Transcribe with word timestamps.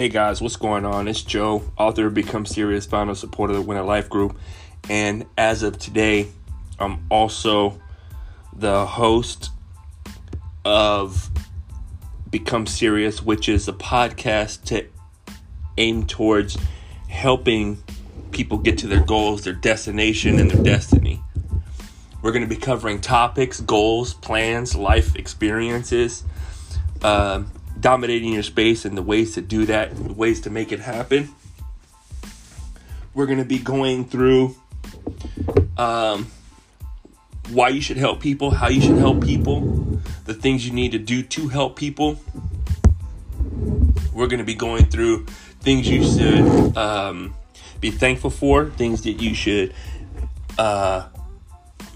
Hey 0.00 0.08
guys, 0.08 0.40
what's 0.40 0.56
going 0.56 0.86
on? 0.86 1.08
It's 1.08 1.20
Joe, 1.20 1.62
author 1.76 2.06
of 2.06 2.14
Become 2.14 2.46
Serious, 2.46 2.86
founder, 2.86 3.14
supporter 3.14 3.52
of 3.52 3.58
the 3.58 3.66
Winner 3.66 3.82
Life 3.82 4.08
Group. 4.08 4.38
And 4.88 5.26
as 5.36 5.62
of 5.62 5.78
today, 5.78 6.28
I'm 6.78 7.04
also 7.10 7.78
the 8.56 8.86
host 8.86 9.50
of 10.64 11.28
Become 12.30 12.66
Serious, 12.66 13.22
which 13.22 13.46
is 13.46 13.68
a 13.68 13.74
podcast 13.74 14.64
to 14.68 14.86
aim 15.76 16.06
towards 16.06 16.56
helping 17.10 17.82
people 18.30 18.56
get 18.56 18.78
to 18.78 18.86
their 18.86 19.04
goals, 19.04 19.44
their 19.44 19.52
destination, 19.52 20.40
and 20.40 20.50
their 20.50 20.62
destiny. 20.62 21.20
We're 22.22 22.32
going 22.32 22.40
to 22.40 22.48
be 22.48 22.56
covering 22.56 23.02
topics, 23.02 23.60
goals, 23.60 24.14
plans, 24.14 24.74
life 24.74 25.14
experiences, 25.14 26.24
uh, 27.02 27.42
dominating 27.80 28.32
your 28.32 28.42
space, 28.42 28.84
and 28.84 28.96
the 28.96 29.02
ways 29.02 29.34
to 29.34 29.40
do 29.40 29.66
that, 29.66 29.96
the 29.96 30.12
ways 30.12 30.40
to 30.42 30.50
make 30.50 30.72
it 30.72 30.80
happen. 30.80 31.30
We're 33.14 33.26
going 33.26 33.38
to 33.38 33.44
be 33.44 33.58
going 33.58 34.04
through 34.04 34.54
um, 35.76 36.30
why 37.50 37.70
you 37.70 37.80
should 37.80 37.96
help 37.96 38.20
people, 38.20 38.50
how 38.50 38.68
you 38.68 38.80
should 38.80 38.98
help 38.98 39.24
people, 39.24 40.00
the 40.26 40.34
things 40.34 40.66
you 40.66 40.72
need 40.72 40.92
to 40.92 40.98
do 40.98 41.22
to 41.22 41.48
help 41.48 41.76
people. 41.76 42.20
We're 44.12 44.28
going 44.28 44.38
to 44.38 44.44
be 44.44 44.54
going 44.54 44.86
through 44.86 45.26
things 45.60 45.88
you 45.88 46.04
should 46.04 46.76
um, 46.76 47.34
be 47.80 47.90
thankful 47.90 48.30
for, 48.30 48.66
things 48.66 49.02
that 49.02 49.20
you 49.20 49.34
should, 49.34 49.74
uh, 50.58 51.08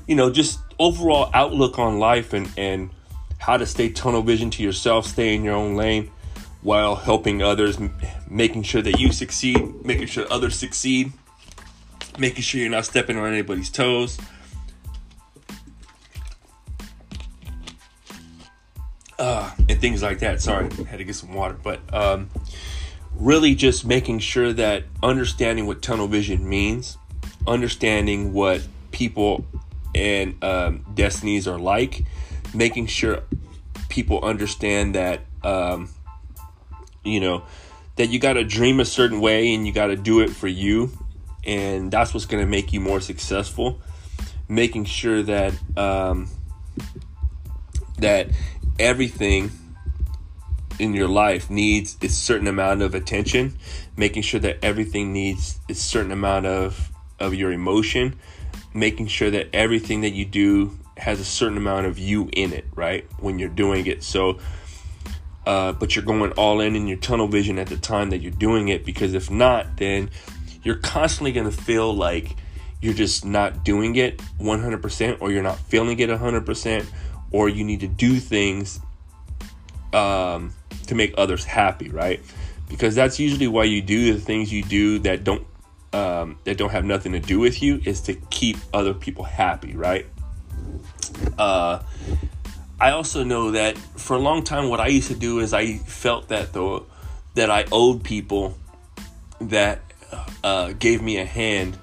you 0.07 0.17
know, 0.17 0.31
just 0.31 0.59
overall 0.79 1.31
outlook 1.33 1.79
on 1.79 1.99
life 1.99 2.33
and, 2.33 2.51
and 2.57 2.91
how 3.39 3.57
to 3.57 3.67
stay 3.67 3.89
tunnel 3.89 4.23
vision 4.23 4.51
to 4.51 4.63
yourself, 4.63 5.07
stay 5.07 5.35
in 5.35 5.45
your 5.45 5.55
own 5.55 5.77
lane 5.77 6.11
while 6.63 6.97
helping 6.97 7.43
others, 7.43 7.79
making 8.29 8.63
sure 8.63 8.81
that 8.81 8.99
you 8.99 9.13
succeed, 9.13 9.85
making 9.85 10.07
sure 10.07 10.27
others 10.31 10.57
succeed, 10.57 11.13
making 12.19 12.43
sure 12.43 12.61
you're 12.61 12.71
not 12.71 12.87
stepping 12.87 13.19
on 13.19 13.31
anybody's 13.31 13.71
toes. 13.71 14.19
Uh, 19.19 19.51
and 19.69 19.81
things 19.81 20.03
like 20.03 20.19
that. 20.21 20.41
Sorry, 20.41 20.69
had 20.87 20.99
to 20.99 21.05
get 21.05 21.15
some 21.15 21.35
water. 21.35 21.57
But 21.63 21.81
um, 21.95 22.31
really 23.15 23.55
just 23.55 23.85
making 23.85 24.19
sure 24.21 24.53
that 24.55 24.85
understanding 25.03 25.67
what 25.67 25.83
tunnel 25.83 26.09
vision 26.09 26.49
means, 26.49 26.97
understanding 27.47 28.33
what 28.33 28.67
people 28.91 29.45
and 29.95 30.43
um, 30.43 30.85
destinies 30.95 31.47
are 31.47 31.59
like, 31.59 32.05
making 32.55 32.87
sure 32.87 33.23
people 33.89 34.23
understand 34.23 34.95
that, 34.95 35.21
um, 35.43 35.91
you 37.05 37.21
know, 37.21 37.45
that 37.97 38.09
you 38.09 38.19
got 38.19 38.35
to 38.35 38.45
dream 38.45 38.81
a 38.81 38.85
certain 38.85 39.21
way 39.21 39.55
and 39.55 39.67
you 39.67 39.73
got 39.73 39.87
to 39.87 39.97
do 39.97 40.21
it 40.21 40.31
for 40.31 40.49
you. 40.49 40.91
And 41.45 41.91
that's 41.91 42.15
what's 42.15 42.27
going 42.27 42.43
to 42.43 42.51
make 42.51 42.73
you 42.73 42.81
more 42.81 43.01
successful. 43.01 43.81
Making 44.49 44.85
sure 44.85 45.23
that, 45.23 45.55
um, 45.77 46.29
that 47.99 48.31
everything 48.79 49.51
in 50.79 50.95
your 50.95 51.09
life 51.09 51.51
needs 51.51 51.97
a 52.03 52.09
certain 52.09 52.49
amount 52.49 52.83
of 52.83 52.95
attention, 52.95 53.57
making 53.97 54.23
sure 54.23 54.41
that 54.41 54.59
everything 54.65 55.13
needs 55.13 55.59
a 55.69 55.75
certain 55.75 56.13
amount 56.13 56.47
of 56.47 56.91
of 57.21 57.33
your 57.33 57.53
emotion, 57.53 58.17
making 58.75 59.07
sure 59.07 59.31
that 59.31 59.49
everything 59.55 60.01
that 60.01 60.11
you 60.11 60.25
do 60.25 60.77
has 60.97 61.21
a 61.21 61.25
certain 61.25 61.57
amount 61.57 61.87
of 61.87 61.99
you 61.99 62.29
in 62.33 62.53
it, 62.53 62.67
right? 62.75 63.07
When 63.19 63.39
you're 63.39 63.49
doing 63.49 63.87
it. 63.87 64.03
So 64.03 64.39
uh, 65.47 65.73
but 65.73 65.95
you're 65.95 66.05
going 66.05 66.33
all 66.33 66.61
in 66.61 66.75
in 66.75 66.87
your 66.87 66.97
tunnel 66.97 67.29
vision 67.29 67.59
at 67.59 67.67
the 67.67 67.77
time 67.77 68.11
that 68.11 68.19
you're 68.19 68.33
doing 68.33 68.69
it 68.69 68.85
because 68.85 69.15
if 69.15 69.31
not, 69.31 69.77
then 69.77 70.11
you're 70.63 70.77
constantly 70.77 71.33
going 71.33 71.51
to 71.51 71.57
feel 71.57 71.95
like 71.95 72.37
you're 72.81 72.95
just 72.95 73.25
not 73.25 73.65
doing 73.65 73.97
it 73.97 74.19
100% 74.41 75.17
or 75.21 75.31
you're 75.31 75.43
not 75.43 75.59
feeling 75.59 75.99
it 76.01 76.09
100% 76.09 76.87
or 77.31 77.49
you 77.49 77.65
need 77.65 77.81
to 77.81 77.87
do 77.87 78.19
things 78.19 78.81
um, 79.93 80.55
to 80.87 80.95
make 80.95 81.15
others 81.19 81.45
happy, 81.45 81.91
right? 81.91 82.21
Because 82.69 82.95
that's 82.95 83.19
usually 83.19 83.49
why 83.49 83.65
you 83.65 83.83
do 83.83 84.15
the 84.15 84.21
things 84.21 84.53
you 84.53 84.63
do 84.63 84.99
that 85.01 85.25
don't 85.25 85.47
um, 85.93 86.39
that 86.43 86.57
don't 86.57 86.71
have 86.71 86.85
nothing 86.85 87.13
to 87.13 87.21
do 87.21 87.39
with 87.39 87.63
you 87.63 87.81
is 87.85 88.01
to 88.01 88.15
keep 88.15 88.57
other 88.73 88.93
people 88.93 89.23
happy, 89.23 89.77
right? 89.77 90.07
Uh, 91.39 91.83
I 92.81 92.91
also 92.91 93.25
know 93.25 93.53
that 93.53 93.79
for 93.79 94.17
a 94.17 94.21
long 94.21 94.43
time, 94.43 94.69
what 94.69 94.81
I 94.81 94.89
used 94.89 95.09
to 95.09 95.15
do 95.15 95.41
is 95.41 95.55
I 95.55 95.79
felt 95.79 96.29
that 96.29 96.53
though 96.53 96.87
that 97.35 97.51
I 97.51 97.65
owed 97.73 98.05
people 98.05 98.57
that 99.41 99.81
uh, 100.43 100.73
gave 100.73 101.03
me 101.03 101.19
a 101.19 101.25
hand, 101.25 101.79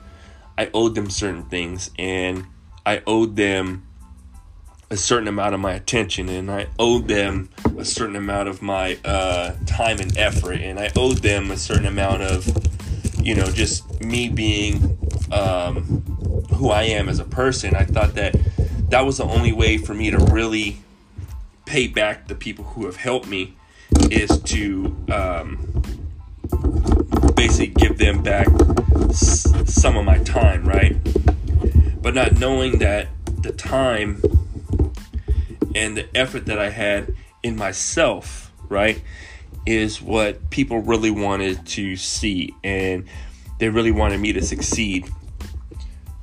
I 0.57 0.69
owed 0.73 0.95
them 0.95 1.09
certain 1.09 1.43
things, 1.43 1.91
and 1.97 2.45
I 2.85 3.01
owed 3.05 3.35
them 3.35 3.87
a 4.89 4.97
certain 4.97 5.27
amount 5.27 5.55
of 5.55 5.61
my 5.61 5.71
attention 5.71 6.27
and 6.27 6.51
I 6.51 6.67
owed 6.77 7.07
them 7.07 7.49
a 7.77 7.85
certain 7.85 8.17
amount 8.17 8.49
of 8.49 8.61
my 8.61 8.99
uh, 9.05 9.55
time 9.65 10.01
and 10.01 10.15
effort 10.17 10.59
and 10.59 10.77
I 10.77 10.91
owed 10.97 11.19
them 11.19 11.49
a 11.49 11.55
certain 11.55 11.85
amount 11.85 12.23
of 12.23 12.45
you 13.25 13.33
know 13.33 13.45
just 13.45 14.01
me 14.01 14.27
being 14.27 14.97
um, 15.31 15.83
who 16.55 16.69
I 16.71 16.83
am 16.83 17.07
as 17.07 17.19
a 17.19 17.23
person. 17.23 17.73
I 17.73 17.85
thought 17.85 18.15
that 18.15 18.35
that 18.91 19.05
was 19.05 19.17
the 19.17 19.25
only 19.25 19.51
way 19.51 19.77
for 19.77 19.93
me 19.93 20.11
to 20.11 20.17
really 20.17 20.77
pay 21.65 21.87
back 21.87 22.27
the 22.27 22.35
people 22.35 22.65
who 22.65 22.85
have 22.85 22.97
helped 22.97 23.27
me 23.27 23.55
is 24.09 24.39
to 24.43 24.95
um, 25.11 25.83
basically 27.35 27.67
give 27.67 27.97
them 27.97 28.21
back 28.21 28.47
s- 29.09 29.51
some 29.65 29.97
of 29.97 30.05
my 30.05 30.17
time 30.19 30.65
right 30.65 30.95
but 32.01 32.13
not 32.13 32.37
knowing 32.39 32.79
that 32.79 33.07
the 33.41 33.51
time 33.51 34.21
and 35.75 35.95
the 35.97 36.07
effort 36.15 36.45
that 36.47 36.59
I 36.59 36.69
had 36.69 37.13
in 37.43 37.55
myself, 37.55 38.51
right, 38.69 39.01
is 39.65 40.01
what 40.01 40.49
people 40.49 40.79
really 40.79 41.11
wanted 41.11 41.65
to 41.67 41.95
see. 41.95 42.55
And 42.63 43.05
they 43.59 43.69
really 43.69 43.91
wanted 43.91 44.19
me 44.19 44.33
to 44.33 44.41
succeed. 44.41 45.09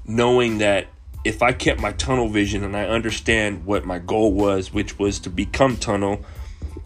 Knowing 0.04 0.58
that 0.58 0.86
if 1.28 1.42
I 1.42 1.52
kept 1.52 1.78
my 1.78 1.92
tunnel 1.92 2.30
vision 2.30 2.64
and 2.64 2.74
I 2.74 2.86
understand 2.86 3.66
what 3.66 3.84
my 3.84 3.98
goal 3.98 4.32
was, 4.32 4.72
which 4.72 4.98
was 4.98 5.18
to 5.20 5.30
become 5.30 5.76
tunnel 5.76 6.24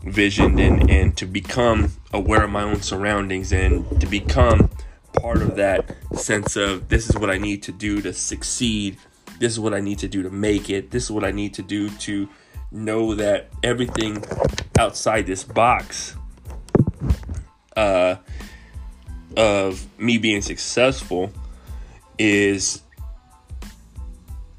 visioned 0.02 0.58
and, 0.58 0.90
and 0.90 1.16
to 1.18 1.26
become 1.26 1.92
aware 2.12 2.42
of 2.42 2.50
my 2.50 2.64
own 2.64 2.82
surroundings 2.82 3.52
and 3.52 4.00
to 4.00 4.06
become 4.08 4.68
part 5.12 5.42
of 5.42 5.54
that 5.54 5.96
sense 6.16 6.56
of 6.56 6.88
this 6.88 7.08
is 7.08 7.16
what 7.16 7.30
I 7.30 7.38
need 7.38 7.62
to 7.62 7.72
do 7.72 8.02
to 8.02 8.12
succeed. 8.12 8.98
This 9.38 9.52
is 9.52 9.60
what 9.60 9.74
I 9.74 9.80
need 9.80 10.00
to 10.00 10.08
do 10.08 10.24
to 10.24 10.30
make 10.30 10.68
it. 10.70 10.90
This 10.90 11.04
is 11.04 11.12
what 11.12 11.22
I 11.22 11.30
need 11.30 11.54
to 11.54 11.62
do 11.62 11.88
to 11.88 12.28
know 12.72 13.14
that 13.14 13.48
everything 13.62 14.24
outside 14.76 15.24
this 15.24 15.44
box 15.44 16.16
uh, 17.76 18.16
of 19.36 19.86
me 20.00 20.18
being 20.18 20.42
successful 20.42 21.30
is 22.18 22.82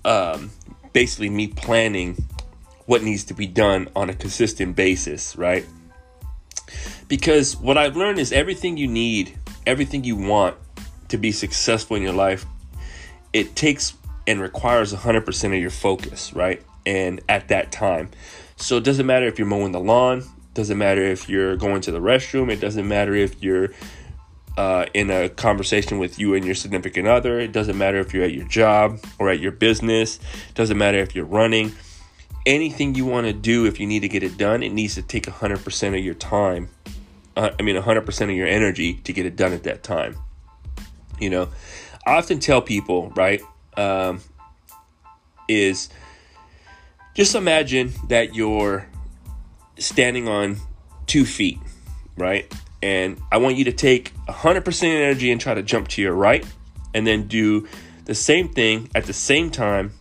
um, 0.05 0.51
basically 0.91 1.29
me 1.29 1.47
planning 1.47 2.15
what 2.85 3.01
needs 3.01 3.23
to 3.25 3.33
be 3.33 3.47
done 3.47 3.89
on 3.95 4.09
a 4.09 4.13
consistent 4.13 4.75
basis, 4.75 5.35
right? 5.35 5.65
Because 7.07 7.55
what 7.55 7.77
I've 7.77 7.95
learned 7.95 8.19
is 8.19 8.31
everything 8.31 8.77
you 8.77 8.87
need, 8.87 9.37
everything 9.65 10.03
you 10.03 10.15
want 10.15 10.57
to 11.09 11.17
be 11.17 11.31
successful 11.31 11.95
in 11.95 12.03
your 12.03 12.13
life, 12.13 12.45
it 13.31 13.55
takes 13.55 13.93
and 14.27 14.41
requires 14.41 14.93
100% 14.93 15.55
of 15.55 15.61
your 15.61 15.69
focus, 15.69 16.33
right? 16.33 16.61
and 16.85 17.21
at 17.29 17.47
that 17.49 17.71
time. 17.71 18.09
So 18.55 18.77
it 18.77 18.83
doesn't 18.83 19.05
matter 19.05 19.25
if 19.25 19.37
you're 19.37 19.47
mowing 19.47 19.71
the 19.71 19.79
lawn, 19.79 20.23
doesn't 20.53 20.77
matter 20.77 21.01
if 21.01 21.27
you're 21.27 21.55
going 21.55 21.81
to 21.81 21.91
the 21.91 21.99
restroom, 21.99 22.51
it 22.51 22.59
doesn't 22.59 22.87
matter 22.87 23.15
if 23.15 23.41
you're 23.41 23.69
uh, 24.57 24.85
in 24.93 25.09
a 25.09 25.29
conversation 25.29 25.99
with 25.99 26.19
you 26.19 26.35
and 26.35 26.45
your 26.45 26.55
significant 26.55 27.07
other, 27.07 27.39
it 27.39 27.51
doesn't 27.51 27.77
matter 27.77 27.99
if 27.99 28.13
you're 28.13 28.23
at 28.23 28.33
your 28.33 28.47
job 28.47 28.99
or 29.19 29.29
at 29.29 29.39
your 29.39 29.51
business, 29.51 30.17
it 30.49 30.55
doesn't 30.55 30.77
matter 30.77 30.99
if 30.99 31.15
you're 31.15 31.25
running. 31.25 31.71
Anything 32.45 32.93
you 32.93 33.05
want 33.05 33.25
to 33.25 33.33
do, 33.33 33.65
if 33.65 33.79
you 33.79 33.87
need 33.87 34.01
to 34.01 34.09
get 34.09 34.21
it 34.21 34.37
done, 34.37 34.63
it 34.63 34.73
needs 34.73 34.95
to 34.95 35.01
take 35.01 35.25
100% 35.25 35.97
of 35.97 36.03
your 36.03 36.13
time. 36.13 36.69
Uh, 37.35 37.51
I 37.57 37.63
mean, 37.63 37.75
100% 37.75 38.21
of 38.23 38.31
your 38.31 38.47
energy 38.47 38.95
to 38.95 39.13
get 39.13 39.25
it 39.25 39.35
done 39.35 39.53
at 39.53 39.63
that 39.63 39.81
time. 39.81 40.17
You 41.19 41.29
know, 41.29 41.49
I 42.05 42.17
often 42.17 42.39
tell 42.39 42.61
people, 42.61 43.11
right, 43.15 43.41
um, 43.77 44.21
is 45.47 45.89
just 47.15 47.33
imagine 47.33 47.93
that 48.09 48.35
you're 48.35 48.87
standing 49.77 50.27
on 50.27 50.57
two 51.07 51.25
feet, 51.25 51.59
right? 52.17 52.51
And 52.83 53.19
I 53.31 53.37
want 53.37 53.55
you 53.55 53.63
to 53.63 53.71
take 53.71 54.13
100% 54.27 54.83
energy 54.83 55.31
and 55.31 55.39
try 55.39 55.53
to 55.53 55.63
jump 55.63 55.87
to 55.89 56.01
your 56.01 56.13
right, 56.13 56.45
and 56.93 57.07
then 57.07 57.27
do 57.27 57.67
the 58.05 58.13
same 58.13 58.49
thing 58.49 58.89
at 58.93 59.05
the 59.05 59.13
same 59.13 59.49
time 59.49 59.93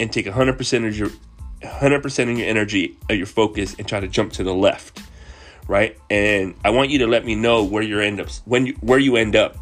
and 0.00 0.10
take 0.10 0.26
100% 0.26 0.88
of 0.88 0.98
your 0.98 1.10
100% 1.62 2.30
of 2.30 2.38
your 2.38 2.48
energy 2.48 2.96
of 3.08 3.16
your 3.16 3.26
focus 3.26 3.74
and 3.78 3.86
try 3.86 4.00
to 4.00 4.08
jump 4.08 4.32
to 4.32 4.42
the 4.42 4.54
left 4.54 5.00
right? 5.68 5.98
And 6.10 6.54
I 6.64 6.70
want 6.70 6.90
you 6.90 6.98
to 7.00 7.06
let 7.06 7.24
me 7.24 7.34
know 7.34 7.64
where 7.64 7.82
you 7.82 8.00
end 8.00 8.20
up 8.20 8.28
when 8.44 8.66
you, 8.66 8.74
where 8.80 8.98
you 8.98 9.16
end 9.16 9.36
up 9.36 9.56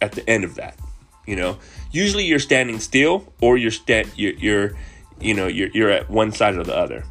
at 0.00 0.12
the 0.12 0.28
end 0.28 0.44
of 0.44 0.54
that. 0.56 0.78
You 1.26 1.36
know, 1.36 1.58
usually 1.90 2.24
you're 2.24 2.38
standing 2.38 2.78
still 2.80 3.32
or 3.40 3.56
you're 3.56 3.70
sta- 3.70 4.10
you're, 4.16 4.34
you're 4.34 4.72
you 5.20 5.34
know 5.34 5.46
you're 5.46 5.68
you're 5.68 5.90
at 5.90 6.08
one 6.08 6.32
side 6.32 6.56
or 6.56 6.64
the 6.64 6.76
other. 6.76 7.04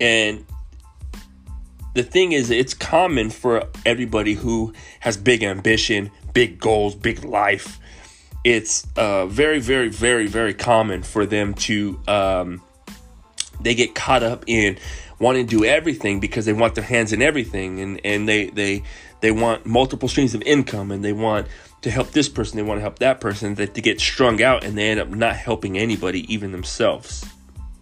And 0.00 0.44
the 1.96 2.02
thing 2.02 2.32
is, 2.32 2.50
it's 2.50 2.74
common 2.74 3.30
for 3.30 3.64
everybody 3.86 4.34
who 4.34 4.74
has 5.00 5.16
big 5.16 5.42
ambition, 5.42 6.10
big 6.34 6.60
goals, 6.60 6.94
big 6.94 7.24
life. 7.24 7.78
It's 8.44 8.86
uh, 8.96 9.26
very, 9.26 9.60
very, 9.60 9.88
very, 9.88 10.26
very 10.26 10.52
common 10.52 11.02
for 11.02 11.24
them 11.24 11.54
to 11.54 11.98
um, 12.06 12.62
they 13.62 13.74
get 13.74 13.94
caught 13.94 14.22
up 14.22 14.44
in 14.46 14.76
wanting 15.18 15.46
to 15.46 15.58
do 15.58 15.64
everything 15.64 16.20
because 16.20 16.44
they 16.44 16.52
want 16.52 16.74
their 16.74 16.84
hands 16.84 17.14
in 17.14 17.22
everything, 17.22 17.80
and 17.80 18.00
and 18.04 18.28
they 18.28 18.50
they 18.50 18.82
they 19.22 19.32
want 19.32 19.64
multiple 19.64 20.08
streams 20.08 20.34
of 20.34 20.42
income, 20.42 20.90
and 20.90 21.02
they 21.02 21.14
want 21.14 21.46
to 21.80 21.90
help 21.90 22.10
this 22.10 22.28
person, 22.28 22.58
they 22.58 22.62
want 22.62 22.76
to 22.76 22.82
help 22.82 22.98
that 22.98 23.22
person, 23.22 23.54
that 23.54 23.72
they 23.72 23.80
get 23.80 24.00
strung 24.00 24.42
out, 24.42 24.64
and 24.64 24.76
they 24.76 24.90
end 24.90 25.00
up 25.00 25.08
not 25.08 25.34
helping 25.34 25.78
anybody, 25.78 26.30
even 26.32 26.52
themselves, 26.52 27.24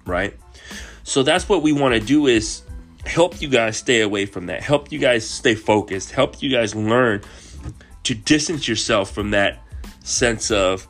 right? 0.07 0.39
So 1.03 1.25
that's 1.25 1.49
what 1.49 1.63
we 1.63 1.73
want 1.73 1.95
to 1.95 2.01
do 2.01 2.29
is 2.29 2.63
help 3.07 3.41
you 3.41 3.49
guys 3.49 3.77
stay 3.77 4.01
away 4.01 4.27
from 4.27 4.47
that, 4.47 4.63
help 4.63 4.91
you 4.93 4.99
guys 4.99 5.29
stay 5.29 5.55
focused, 5.55 6.11
help 6.11 6.43
you 6.43 6.51
guys 6.51 6.75
learn 6.75 7.23
to 8.05 8.15
distance 8.15 8.69
yourself 8.69 9.11
from 9.11 9.31
that 9.31 9.63
sense 10.03 10.51
of 10.51 10.89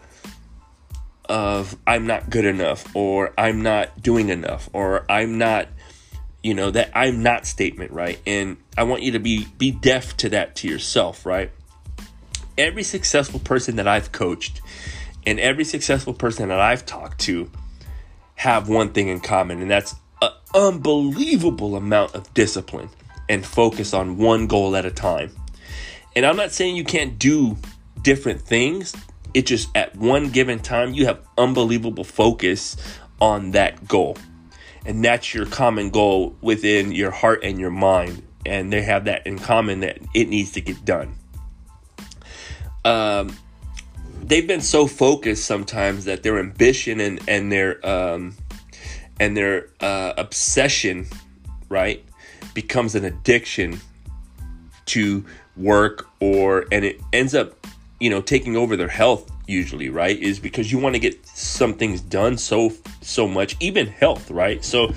of 1.26 1.76
I'm 1.86 2.06
not 2.06 2.28
good 2.28 2.44
enough 2.44 2.94
or 2.94 3.32
I'm 3.38 3.62
not 3.62 4.02
doing 4.02 4.28
enough 4.28 4.68
or 4.72 5.10
I'm 5.10 5.38
not 5.38 5.68
you 6.42 6.52
know 6.52 6.70
that 6.70 6.90
I'm 6.94 7.22
not 7.22 7.46
statement, 7.46 7.92
right? 7.92 8.20
And 8.26 8.58
I 8.76 8.82
want 8.82 9.02
you 9.02 9.12
to 9.12 9.18
be 9.18 9.46
be 9.56 9.70
deaf 9.70 10.16
to 10.18 10.28
that 10.30 10.56
to 10.56 10.68
yourself, 10.68 11.24
right? 11.24 11.50
Every 12.58 12.82
successful 12.82 13.40
person 13.40 13.76
that 13.76 13.88
I've 13.88 14.12
coached 14.12 14.60
and 15.26 15.40
every 15.40 15.64
successful 15.64 16.12
person 16.12 16.50
that 16.50 16.60
I've 16.60 16.84
talked 16.84 17.20
to 17.22 17.50
have 18.34 18.68
one 18.68 18.90
thing 18.90 19.08
in 19.08 19.20
common 19.20 19.62
and 19.62 19.70
that's 19.70 19.94
unbelievable 20.54 21.76
amount 21.76 22.14
of 22.14 22.32
discipline 22.34 22.88
and 23.28 23.44
focus 23.44 23.94
on 23.94 24.16
one 24.18 24.46
goal 24.46 24.76
at 24.76 24.84
a 24.84 24.90
time. 24.90 25.34
And 26.16 26.24
I'm 26.24 26.36
not 26.36 26.52
saying 26.52 26.76
you 26.76 26.84
can't 26.84 27.18
do 27.18 27.56
different 28.02 28.42
things. 28.42 28.94
It 29.32 29.46
just 29.46 29.74
at 29.76 29.96
one 29.96 30.30
given 30.30 30.60
time 30.60 30.94
you 30.94 31.06
have 31.06 31.20
unbelievable 31.36 32.04
focus 32.04 32.76
on 33.20 33.52
that 33.52 33.88
goal. 33.88 34.16
And 34.86 35.04
that's 35.04 35.32
your 35.34 35.46
common 35.46 35.90
goal 35.90 36.36
within 36.40 36.92
your 36.92 37.10
heart 37.10 37.42
and 37.42 37.58
your 37.58 37.70
mind. 37.70 38.22
And 38.46 38.72
they 38.72 38.82
have 38.82 39.06
that 39.06 39.26
in 39.26 39.38
common 39.38 39.80
that 39.80 39.98
it 40.12 40.28
needs 40.28 40.52
to 40.52 40.60
get 40.60 40.84
done. 40.84 41.14
Um, 42.84 43.34
they've 44.22 44.46
been 44.46 44.60
so 44.60 44.86
focused 44.86 45.46
sometimes 45.46 46.04
that 46.04 46.22
their 46.22 46.38
ambition 46.38 47.00
and, 47.00 47.20
and 47.26 47.50
their 47.50 47.84
um, 47.86 48.36
and 49.20 49.36
their 49.36 49.68
uh, 49.80 50.14
obsession, 50.16 51.06
right, 51.68 52.04
becomes 52.54 52.94
an 52.94 53.04
addiction 53.04 53.80
to 54.86 55.24
work 55.56 56.08
or 56.20 56.66
and 56.72 56.84
it 56.84 57.00
ends 57.12 57.34
up, 57.34 57.66
you 58.00 58.10
know, 58.10 58.20
taking 58.20 58.56
over 58.56 58.76
their 58.76 58.88
health 58.88 59.30
usually, 59.46 59.88
right? 59.88 60.18
Is 60.18 60.38
because 60.38 60.70
you 60.72 60.78
want 60.78 60.94
to 60.94 60.98
get 60.98 61.24
some 61.26 61.74
things 61.74 62.00
done 62.00 62.36
so 62.36 62.72
so 63.00 63.26
much, 63.28 63.56
even 63.60 63.86
health, 63.86 64.30
right? 64.30 64.64
So 64.64 64.92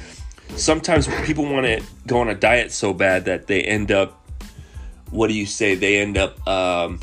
sometimes 0.56 1.08
people 1.26 1.46
want 1.46 1.66
to 1.66 1.84
go 2.08 2.20
on 2.20 2.30
a 2.30 2.36
diet 2.36 2.72
so 2.72 2.94
bad 2.94 3.26
that 3.26 3.48
they 3.48 3.62
end 3.62 3.92
up 3.92 4.24
what 5.10 5.28
do 5.28 5.34
you 5.34 5.46
say? 5.46 5.76
They 5.76 6.00
end 6.00 6.18
up 6.18 6.46
um 6.48 7.00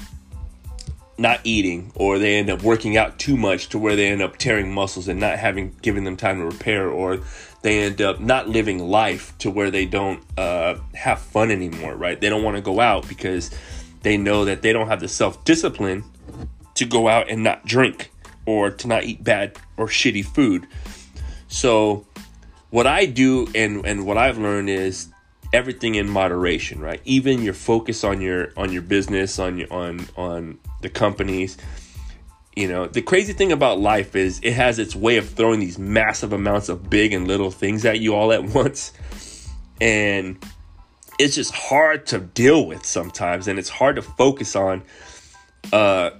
not 1.16 1.40
eating 1.44 1.93
or 1.94 2.19
they 2.19 2.37
end 2.37 2.50
up 2.50 2.62
working 2.62 2.96
out 2.96 3.19
too 3.19 3.37
much 3.37 3.69
to 3.69 3.78
where 3.78 3.96
they 3.96 4.08
end 4.08 4.22
up 4.22 4.37
tearing 4.37 4.72
muscles 4.72 5.08
and 5.08 5.20
not 5.20 5.38
having 5.38 5.75
given 5.82 6.05
them 6.05 6.16
time 6.16 6.38
to 6.38 6.44
repair 6.44 6.88
or 6.88 7.20
they 7.62 7.81
end 7.81 8.02
up 8.02 8.20
not 8.20 8.49
living 8.49 8.78
life 8.78 9.37
to 9.38 9.50
where 9.50 9.70
they 9.70 9.87
don't 9.87 10.22
uh, 10.37 10.75
have 10.94 11.20
fun 11.20 11.50
anymore 11.50 11.94
right? 11.94 12.20
They 12.20 12.28
don't 12.28 12.43
want 12.43 12.56
to 12.56 12.62
go 12.62 12.81
out 12.81 13.08
because 13.08 13.50
they 14.02 14.16
know 14.16 14.44
that 14.44 14.62
they 14.62 14.72
don't 14.72 14.88
have 14.88 15.00
the 15.00 15.08
self-discipline 15.08 16.05
to 16.75 16.84
go 16.84 17.08
out 17.08 17.31
and 17.31 17.43
not 17.43 17.64
drink 17.64 18.10
or 18.46 18.70
to 18.70 18.88
not 18.88 19.05
eat 19.05 19.22
bad 19.22 19.56
or 19.76 19.87
shitty 19.87 20.25
food. 20.25 20.67
So 21.49 22.06
what 22.75 22.88
i 22.88 23.06
do 23.06 23.46
and 23.55 23.87
and 23.87 24.05
what 24.05 24.19
i've 24.19 24.37
learned 24.37 24.69
is 24.69 25.06
everything 25.55 25.95
in 25.95 26.09
moderation 26.09 26.81
right 26.81 27.01
even 27.05 27.41
your 27.41 27.55
focus 27.55 28.05
on 28.05 28.21
your 28.21 28.49
on 28.56 28.73
your 28.73 28.83
business 28.83 29.39
on 29.39 29.56
your 29.56 29.73
on 29.73 30.06
on 30.17 30.59
the 30.85 30.91
companies. 30.91 31.56
You 32.55 32.69
know, 32.69 32.87
the 32.87 33.03
crazy 33.03 33.33
thing 33.33 33.51
about 33.51 33.81
life 33.81 34.15
is 34.15 34.39
it 34.45 34.53
has 34.53 34.79
its 34.79 34.95
way 34.95 35.17
of 35.17 35.29
throwing 35.29 35.59
these 35.59 35.77
massive 35.77 36.33
amounts 36.33 36.69
of 36.69 36.89
big 36.89 37.12
and 37.12 37.27
little 37.27 37.51
things 37.51 37.85
at 37.85 37.99
you 37.99 38.15
all 38.15 38.31
at 38.33 38.45
once. 38.45 38.93
And 39.81 40.39
it's 41.19 41.35
just 41.35 41.53
hard 41.53 42.06
to 42.06 42.21
deal 42.21 42.67
with 42.67 42.87
sometimes 42.87 43.49
and 43.49 43.59
it's 43.59 43.69
hard 43.69 43.97
to 43.97 44.03
focus 44.03 44.55
on 44.55 44.83
uh 45.73 46.11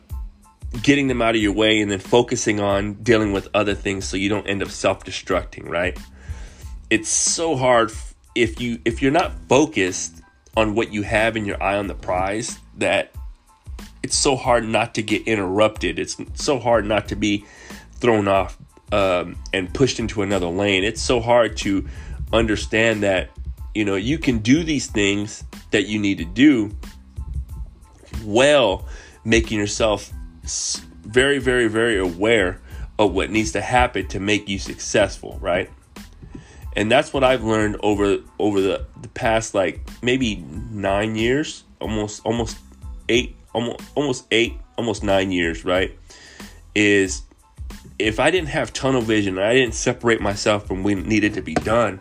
getting 0.83 1.07
them 1.07 1.23
out 1.23 1.37
of 1.37 1.41
your 1.41 1.53
way 1.53 1.81
and 1.81 1.91
then 1.91 2.01
focusing 2.01 2.59
on 2.59 2.95
dealing 2.95 3.33
with 3.33 3.49
other 3.55 3.75
things 3.75 4.05
so 4.05 4.17
you 4.17 4.29
don't 4.29 4.47
end 4.49 4.61
up 4.61 4.71
self-destructing, 4.71 5.69
right? 5.69 5.97
It's 6.91 7.09
so 7.09 7.55
hard 7.55 7.93
if 8.35 8.61
you 8.61 8.79
if 8.85 9.03
you're 9.03 9.13
not 9.13 9.33
focused 9.49 10.21
on 10.57 10.75
what 10.75 10.93
you 10.93 11.03
have 11.03 11.37
in 11.37 11.45
your 11.45 11.61
eye 11.63 11.77
on 11.77 11.87
the 11.87 11.95
prize 11.95 12.59
that 12.79 13.13
it's 14.03 14.17
so 14.17 14.37
hard 14.37 14.65
not 14.65 14.95
to 14.95 15.03
get 15.03 15.27
interrupted. 15.27 15.99
It's 15.99 16.17
so 16.35 16.59
hard 16.59 16.85
not 16.85 17.09
to 17.09 17.17
be 17.17 17.45
thrown 18.01 18.29
off 18.29 18.57
um, 18.93 19.37
and 19.53 19.73
pushed 19.73 19.99
into 19.99 20.23
another 20.23 20.47
lane. 20.47 20.85
It's 20.85 21.01
so 21.01 21.21
hard 21.21 21.57
to 21.59 21.89
understand 22.33 23.03
that 23.03 23.31
you 23.75 23.85
know 23.85 23.97
you 23.97 24.19
can 24.19 24.39
do 24.39 24.63
these 24.63 24.87
things 24.87 25.43
that 25.71 25.87
you 25.87 25.99
need 25.99 26.19
to 26.19 26.25
do 26.25 26.71
well, 28.25 28.87
making 29.25 29.59
yourself 29.59 30.13
very, 31.03 31.39
very, 31.39 31.69
very 31.69 31.99
aware 31.99 32.61
of 32.99 33.13
what 33.13 33.31
needs 33.31 33.53
to 33.53 33.61
happen 33.61 34.07
to 34.09 34.21
make 34.21 34.49
you 34.49 34.59
successful, 34.59 35.39
right? 35.41 35.71
And 36.77 36.91
that's 36.91 37.13
what 37.13 37.23
I've 37.23 37.45
learned 37.45 37.77
over 37.83 38.19
over 38.39 38.61
the, 38.61 38.85
the 39.01 39.09
past 39.09 39.55
like 39.55 39.81
maybe 40.03 40.37
nine 40.71 41.15
years, 41.17 41.65
almost 41.81 42.25
almost 42.25 42.59
eight 43.09 43.37
almost 43.55 43.81
almost 43.95 44.27
eight, 44.31 44.59
almost 44.77 45.03
nine 45.03 45.31
years, 45.31 45.65
right? 45.65 45.97
Is 46.75 47.23
if 47.99 48.19
I 48.21 48.31
didn't 48.31 48.49
have 48.49 48.73
tunnel 48.73 49.01
vision, 49.01 49.39
I 49.39 49.55
didn't 49.55 49.75
separate 49.75 50.21
myself 50.21 50.67
from 50.67 50.83
what 50.83 50.99
needed 50.99 51.35
to 51.35 51.43
be 51.43 51.55
done, 51.55 52.01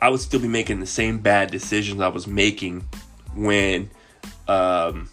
I 0.00 0.08
would 0.08 0.20
still 0.20 0.40
be 0.40 0.48
making 0.48 0.80
the 0.80 0.86
same 0.86 1.18
bad 1.18 1.50
decisions 1.50 2.00
I 2.00 2.08
was 2.08 2.26
making 2.26 2.88
when 3.34 3.90
um, 4.46 5.10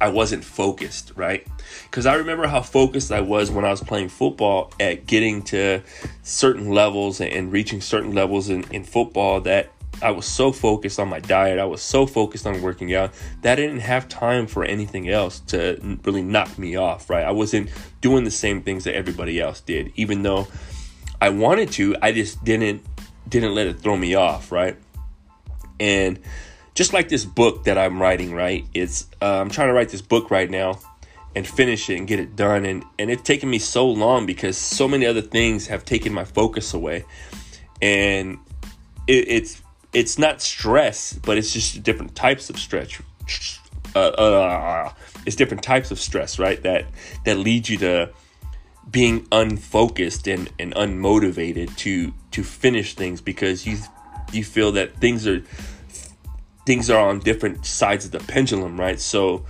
I 0.00 0.08
wasn't 0.08 0.44
focused, 0.44 1.12
right? 1.14 1.46
Because 1.84 2.06
I 2.06 2.14
remember 2.14 2.46
how 2.46 2.62
focused 2.62 3.12
I 3.12 3.20
was 3.20 3.50
when 3.50 3.64
I 3.64 3.70
was 3.70 3.82
playing 3.82 4.08
football 4.08 4.72
at 4.80 5.06
getting 5.06 5.42
to 5.44 5.82
certain 6.22 6.70
levels 6.70 7.20
and 7.20 7.52
reaching 7.52 7.80
certain 7.80 8.12
levels 8.14 8.48
in, 8.48 8.64
in 8.72 8.84
football 8.84 9.40
that 9.42 9.70
I 10.02 10.12
was 10.12 10.24
so 10.24 10.52
focused 10.52 10.98
on 10.98 11.08
my 11.08 11.20
diet. 11.20 11.58
I 11.58 11.66
was 11.66 11.82
so 11.82 12.06
focused 12.06 12.46
on 12.46 12.62
working 12.62 12.94
out 12.94 13.12
that 13.42 13.58
I 13.58 13.62
didn't 13.62 13.80
have 13.80 14.08
time 14.08 14.46
for 14.46 14.64
anything 14.64 15.10
else 15.10 15.40
to 15.48 15.98
really 16.04 16.22
knock 16.22 16.58
me 16.58 16.76
off, 16.76 17.10
right? 17.10 17.24
I 17.24 17.32
wasn't 17.32 17.68
doing 18.00 18.24
the 18.24 18.30
same 18.30 18.62
things 18.62 18.84
that 18.84 18.94
everybody 18.94 19.40
else 19.40 19.60
did, 19.60 19.92
even 19.96 20.22
though 20.22 20.48
I 21.20 21.28
wanted 21.28 21.70
to. 21.72 21.96
I 22.00 22.12
just 22.12 22.42
didn't 22.44 22.82
didn't 23.28 23.54
let 23.54 23.66
it 23.66 23.78
throw 23.80 23.96
me 23.96 24.14
off, 24.14 24.50
right? 24.50 24.76
And 25.78 26.18
just 26.80 26.94
like 26.94 27.10
this 27.10 27.26
book 27.26 27.64
that 27.64 27.76
I'm 27.76 28.00
writing, 28.00 28.32
right? 28.32 28.64
It's 28.72 29.06
uh, 29.20 29.38
I'm 29.42 29.50
trying 29.50 29.68
to 29.68 29.74
write 29.74 29.90
this 29.90 30.00
book 30.00 30.30
right 30.30 30.48
now 30.48 30.80
and 31.36 31.46
finish 31.46 31.90
it 31.90 31.98
and 31.98 32.08
get 32.08 32.18
it 32.18 32.36
done, 32.36 32.64
and 32.64 32.82
and 32.98 33.10
it's 33.10 33.20
taken 33.20 33.50
me 33.50 33.58
so 33.58 33.86
long 33.86 34.24
because 34.24 34.56
so 34.56 34.88
many 34.88 35.04
other 35.04 35.20
things 35.20 35.66
have 35.66 35.84
taken 35.84 36.10
my 36.10 36.24
focus 36.24 36.72
away, 36.72 37.04
and 37.82 38.38
it, 39.06 39.28
it's 39.28 39.60
it's 39.92 40.18
not 40.18 40.40
stress, 40.40 41.12
but 41.12 41.36
it's 41.36 41.52
just 41.52 41.82
different 41.82 42.14
types 42.16 42.48
of 42.48 42.58
stress. 42.58 42.88
Uh, 43.94 43.98
uh, 43.98 44.92
it's 45.26 45.36
different 45.36 45.62
types 45.62 45.90
of 45.90 46.00
stress, 46.00 46.38
right? 46.38 46.62
That 46.62 46.86
that 47.26 47.36
lead 47.36 47.68
you 47.68 47.76
to 47.76 48.08
being 48.90 49.26
unfocused 49.30 50.26
and, 50.26 50.48
and 50.58 50.72
unmotivated 50.74 51.76
to 51.76 52.14
to 52.30 52.42
finish 52.42 52.94
things 52.94 53.20
because 53.20 53.66
you 53.66 53.76
you 54.32 54.44
feel 54.44 54.72
that 54.72 54.96
things 54.96 55.26
are 55.26 55.42
things 56.66 56.90
are 56.90 57.08
on 57.08 57.20
different 57.20 57.66
sides 57.66 58.04
of 58.04 58.12
the 58.12 58.20
pendulum, 58.20 58.78
right? 58.78 59.00
So 59.00 59.44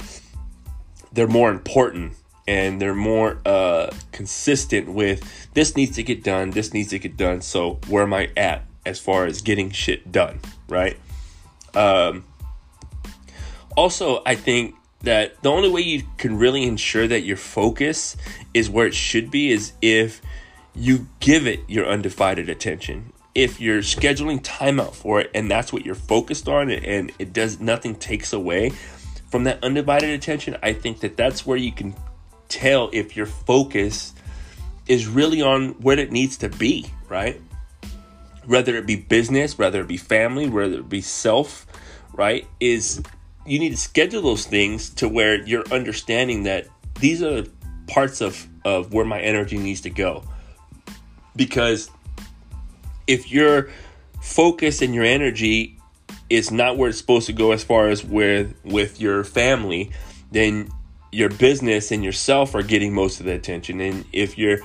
they're 1.13 1.27
more 1.27 1.51
important 1.51 2.15
and 2.47 2.81
they're 2.81 2.95
more 2.95 3.39
uh, 3.45 3.91
consistent 4.13 4.89
with 4.89 5.53
this 5.55 5.77
needs 5.77 5.97
to 5.97 6.03
get 6.03 6.25
done, 6.25 6.51
this 6.51 6.73
needs 6.73 6.91
to 6.91 6.99
get 6.99 7.17
done. 7.17 7.41
So 7.41 7.79
where 7.89 8.03
am 8.03 8.15
I 8.15 8.31
at? 8.37 8.65
as 8.87 8.99
far 8.99 9.27
as 9.27 9.43
getting 9.43 9.71
shit 9.71 10.11
done, 10.11 10.41
right? 10.69 10.97
Um, 11.75 12.25
Also, 13.77 14.23
I 14.27 14.35
think 14.35 14.75
that 15.03 15.41
the 15.43 15.49
only 15.49 15.71
way 15.71 15.81
you 15.81 16.03
can 16.19 16.37
really 16.37 16.65
ensure 16.65 17.07
that 17.07 17.21
your 17.21 17.37
focus 17.37 18.17
is 18.53 18.69
where 18.69 18.87
it 18.87 18.95
should 18.95 19.31
be 19.31 19.51
is 19.51 19.73
if 19.81 20.21
you 20.75 21.07
give 21.21 21.47
it 21.47 21.61
your 21.69 21.87
undivided 21.87 22.49
attention. 22.49 23.13
If 23.35 23.61
you're 23.61 23.81
scheduling 23.81 24.41
time 24.43 24.81
out 24.81 24.95
for 24.95 25.21
it 25.21 25.31
and 25.35 25.51
that's 25.51 25.73
what 25.73 25.85
you're 25.85 25.95
focused 25.95 26.49
on 26.49 26.71
and 26.71 27.13
it 27.19 27.33
does 27.33 27.61
nothing 27.61 27.95
takes 27.95 28.33
away 28.33 28.71
from 29.31 29.45
that 29.45 29.63
undivided 29.63 30.11
attention, 30.11 30.57
I 30.63 30.73
think 30.73 31.01
that 31.01 31.17
that's 31.17 31.47
where 31.47 31.57
you 31.57 31.73
can 31.73 31.95
tell 32.49 32.91
if 32.93 33.17
your 33.17 33.27
focus 33.27 34.13
is 34.89 35.07
really 35.07 35.41
on 35.41 35.71
what 35.81 35.99
it 36.01 36.11
needs 36.11 36.37
to 36.39 36.49
be, 36.49 36.87
right? 37.09 37.41
Whether 38.47 38.75
it 38.77 38.87
be 38.87 38.97
business, 38.97 39.57
whether 39.57 39.81
it 39.81 39.87
be 39.87 39.97
family, 39.97 40.49
whether 40.49 40.81
it 40.81 40.89
be 40.89 41.01
self, 41.01 41.67
right? 42.13 42.47
Is 42.59 43.01
you 43.47 43.59
need 43.59 43.71
to 43.71 43.77
schedule 43.77 44.23
those 44.23 44.45
things 44.45 44.91
to 44.91 45.09
where 45.09 45.43
you're 45.45 45.67
understanding 45.73 46.43
that 46.45 46.67
these 46.99 47.23
are 47.23 47.45
parts 47.87 48.21
of, 48.21 48.47
of 48.65 48.93
where 48.93 49.05
my 49.05 49.21
energy 49.21 49.59
needs 49.59 49.81
to 49.83 49.91
go. 49.91 50.25
Because 51.37 51.91
if 53.11 53.33
your 53.33 53.71
focus 54.23 54.83
and 54.83 54.95
your 54.95 55.05
energy 55.05 55.77
is 56.29 56.53
not 56.53 56.77
where 56.77 56.89
it's 56.89 56.99
supposed 56.99 57.27
to 57.27 57.33
go 57.33 57.51
as 57.51 57.65
far 57.65 57.89
as 57.89 58.05
with 58.05 58.55
with 58.65 59.01
your 59.01 59.25
family, 59.25 59.91
then 60.31 60.71
your 61.11 61.29
business 61.29 61.91
and 61.91 62.05
yourself 62.05 62.55
are 62.55 62.63
getting 62.63 62.95
most 62.95 63.19
of 63.19 63.27
the 63.27 63.33
attention. 63.33 63.81
And 63.81 64.05
if 64.13 64.39
your 64.39 64.59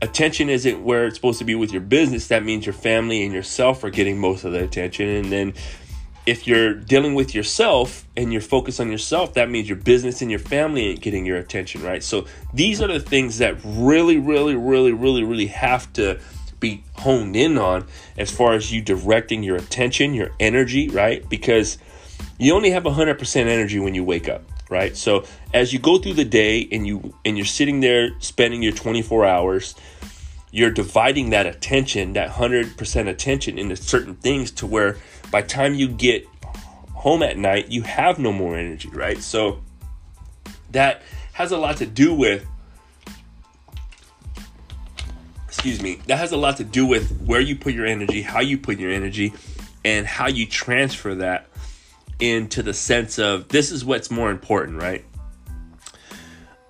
attention 0.00 0.48
isn't 0.48 0.84
where 0.84 1.06
it's 1.06 1.16
supposed 1.16 1.40
to 1.40 1.44
be 1.44 1.56
with 1.56 1.72
your 1.72 1.82
business, 1.82 2.28
that 2.28 2.44
means 2.44 2.64
your 2.64 2.72
family 2.72 3.24
and 3.24 3.34
yourself 3.34 3.82
are 3.82 3.90
getting 3.90 4.18
most 4.18 4.44
of 4.44 4.52
the 4.52 4.62
attention. 4.62 5.08
And 5.08 5.32
then 5.32 5.54
if 6.26 6.46
you're 6.46 6.74
dealing 6.74 7.14
with 7.14 7.34
yourself 7.34 8.06
and 8.16 8.30
you're 8.30 8.40
focused 8.40 8.78
on 8.78 8.88
yourself, 8.88 9.34
that 9.34 9.50
means 9.50 9.68
your 9.68 9.78
business 9.78 10.22
and 10.22 10.30
your 10.30 10.38
family 10.38 10.90
ain't 10.90 11.00
getting 11.00 11.26
your 11.26 11.38
attention, 11.38 11.82
right? 11.82 12.04
So 12.04 12.26
these 12.54 12.80
are 12.80 12.86
the 12.86 13.00
things 13.00 13.38
that 13.38 13.56
really, 13.64 14.18
really, 14.18 14.54
really, 14.54 14.92
really, 14.92 15.24
really 15.24 15.46
have 15.46 15.92
to 15.94 16.20
be 16.60 16.84
honed 16.94 17.34
in 17.34 17.58
on 17.58 17.86
as 18.16 18.30
far 18.30 18.52
as 18.52 18.72
you 18.72 18.82
directing 18.82 19.42
your 19.42 19.56
attention, 19.56 20.14
your 20.14 20.30
energy, 20.38 20.88
right? 20.90 21.26
Because 21.28 21.78
you 22.38 22.54
only 22.54 22.70
have 22.70 22.84
100% 22.84 23.36
energy 23.36 23.78
when 23.78 23.94
you 23.94 24.04
wake 24.04 24.28
up 24.28 24.42
right? 24.70 24.96
So 24.96 25.24
as 25.52 25.72
you 25.72 25.78
go 25.78 25.98
through 25.98 26.14
the 26.14 26.24
day 26.24 26.66
and 26.72 26.86
you 26.86 27.12
and 27.24 27.36
you're 27.36 27.44
sitting 27.44 27.80
there 27.80 28.10
spending 28.20 28.62
your 28.62 28.72
24 28.72 29.26
hours, 29.26 29.74
you're 30.50 30.70
dividing 30.70 31.30
that 31.30 31.46
attention, 31.46 32.14
that 32.14 32.30
100% 32.30 33.08
attention 33.08 33.58
into 33.58 33.76
certain 33.76 34.14
things 34.14 34.50
to 34.52 34.66
where 34.66 34.96
by 35.30 35.42
time 35.42 35.74
you 35.74 35.88
get 35.88 36.26
home 36.92 37.22
at 37.22 37.36
night, 37.36 37.70
you 37.70 37.82
have 37.82 38.18
no 38.18 38.32
more 38.32 38.56
energy, 38.56 38.88
right? 38.90 39.18
So 39.18 39.60
that 40.70 41.02
has 41.32 41.52
a 41.52 41.58
lot 41.58 41.76
to 41.78 41.86
do 41.86 42.14
with 42.14 42.46
excuse 45.60 45.82
me, 45.82 46.00
that 46.06 46.16
has 46.16 46.32
a 46.32 46.38
lot 46.38 46.56
to 46.56 46.64
do 46.64 46.86
with 46.86 47.20
where 47.20 47.38
you 47.38 47.54
put 47.54 47.74
your 47.74 47.84
energy, 47.84 48.22
how 48.22 48.40
you 48.40 48.56
put 48.56 48.78
your 48.78 48.90
energy, 48.90 49.34
and 49.84 50.06
how 50.06 50.26
you 50.26 50.46
transfer 50.46 51.16
that 51.16 51.48
into 52.18 52.62
the 52.62 52.72
sense 52.72 53.18
of 53.18 53.46
this 53.48 53.70
is 53.70 53.84
what's 53.84 54.10
more 54.10 54.30
important, 54.30 54.80
right? 54.80 55.04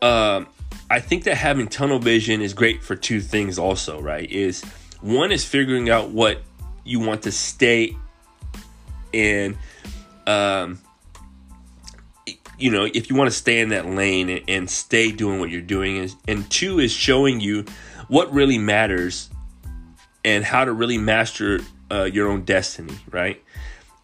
Um, 0.03 0.49
I 0.91 0.99
think 0.99 1.23
that 1.23 1.37
having 1.37 1.69
tunnel 1.69 2.01
vision 2.01 2.41
is 2.41 2.53
great 2.53 2.83
for 2.83 2.97
two 2.97 3.21
things, 3.21 3.61
also, 3.61 4.01
right? 4.01 4.29
Is 4.29 4.65
one 5.01 5.31
is 5.31 5.45
figuring 5.45 5.89
out 5.89 6.11
what 6.11 6.43
you 6.85 6.99
want 6.99 7.23
to 7.23 7.31
stay 7.31 7.97
in, 9.13 9.57
um, 10.27 10.81
you 12.59 12.73
know, 12.73 12.89
if 12.93 13.09
you 13.09 13.15
want 13.15 13.31
to 13.31 13.37
stay 13.37 13.61
in 13.61 13.69
that 13.69 13.87
lane 13.87 14.29
and, 14.29 14.43
and 14.49 14.69
stay 14.69 15.13
doing 15.13 15.39
what 15.39 15.49
you're 15.49 15.63
doing, 15.63 15.99
is, 15.99 16.17
and 16.27 16.51
two 16.51 16.81
is 16.81 16.91
showing 16.91 17.39
you 17.39 17.65
what 18.11 18.33
really 18.33 18.59
matters 18.59 19.31
and 20.25 20.45
how 20.45 20.65
to 20.65 20.73
really 20.73 20.99
master 20.99 21.61
uh, 21.91 22.03
your 22.03 22.29
own 22.29 22.43
destiny, 22.43 22.99
right? 23.11 23.43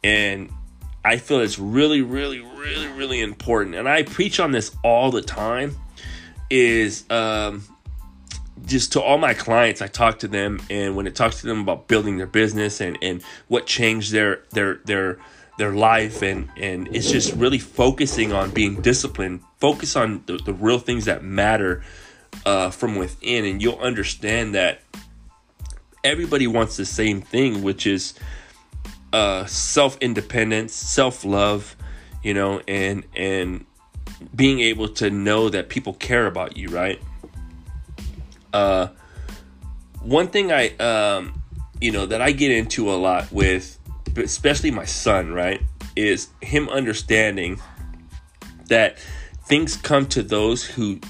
And 0.02 0.48
I 1.04 1.18
feel 1.18 1.40
it's 1.40 1.58
really, 1.58 2.02
really, 2.02 2.40
really, 2.40 2.86
really 2.88 3.20
important, 3.20 3.74
and 3.74 3.88
I 3.88 4.04
preach 4.04 4.40
on 4.40 4.52
this 4.52 4.74
all 4.82 5.10
the 5.10 5.22
time. 5.22 5.76
Is 6.48 7.04
um, 7.10 7.64
just 8.66 8.92
to 8.92 9.02
all 9.02 9.18
my 9.18 9.34
clients, 9.34 9.82
I 9.82 9.88
talk 9.88 10.20
to 10.20 10.28
them, 10.28 10.60
and 10.70 10.94
when 10.94 11.08
it 11.08 11.16
talks 11.16 11.40
to 11.40 11.46
them 11.48 11.60
about 11.60 11.88
building 11.88 12.18
their 12.18 12.28
business 12.28 12.80
and 12.80 12.96
and 13.02 13.22
what 13.48 13.66
changed 13.66 14.12
their 14.12 14.42
their 14.50 14.76
their 14.84 15.18
their 15.58 15.72
life, 15.72 16.22
and 16.22 16.48
and 16.56 16.88
it's 16.94 17.10
just 17.10 17.34
really 17.34 17.58
focusing 17.58 18.32
on 18.32 18.50
being 18.50 18.80
disciplined, 18.80 19.40
focus 19.58 19.96
on 19.96 20.22
the, 20.26 20.38
the 20.44 20.52
real 20.52 20.78
things 20.78 21.06
that 21.06 21.24
matter 21.24 21.82
uh, 22.44 22.70
from 22.70 22.96
within, 22.96 23.44
and 23.44 23.62
you'll 23.62 23.78
understand 23.78 24.54
that 24.54 24.80
everybody 26.04 26.46
wants 26.46 26.76
the 26.76 26.84
same 26.84 27.20
thing, 27.20 27.62
which 27.62 27.86
is 27.86 28.14
uh, 29.12 29.46
self 29.46 29.96
independence, 30.00 30.74
self 30.74 31.24
love, 31.24 31.76
you 32.22 32.34
know, 32.34 32.60
and 32.68 33.04
and 33.16 33.64
being 34.34 34.60
able 34.60 34.88
to 34.88 35.10
know 35.10 35.48
that 35.48 35.68
people 35.68 35.92
care 35.94 36.26
about 36.26 36.56
you, 36.56 36.68
right? 36.68 37.00
Uh, 38.52 38.88
one 40.00 40.28
thing 40.28 40.52
I, 40.52 40.68
um, 40.76 41.42
you 41.80 41.90
know, 41.90 42.06
that 42.06 42.22
I 42.22 42.32
get 42.32 42.50
into 42.50 42.90
a 42.90 42.96
lot 42.96 43.30
with, 43.32 43.78
especially 44.16 44.70
my 44.70 44.84
son, 44.84 45.32
right, 45.32 45.60
is 45.94 46.28
him 46.40 46.68
understanding 46.68 47.60
that 48.68 48.98
things 49.46 49.76
come 49.76 50.06
to 50.06 50.22
those 50.22 50.64
who 50.64 51.00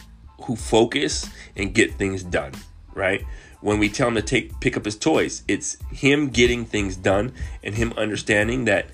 who 0.47 0.57
focus 0.57 1.29
and 1.55 1.75
get 1.75 1.95
things 1.95 2.23
done, 2.23 2.53
right? 2.95 3.25
when 3.61 3.79
we 3.79 3.89
tell 3.89 4.07
him 4.07 4.15
to 4.15 4.23
take 4.23 4.61
pick 4.61 4.77
up 4.77 4.85
his 4.85 4.97
toys. 4.97 5.43
It's 5.49 5.77
him 5.91 6.29
getting 6.29 6.65
things 6.65 6.97
done 6.97 7.33
and 7.63 7.75
him 7.75 7.93
understanding 7.97 8.67
that 8.67 8.87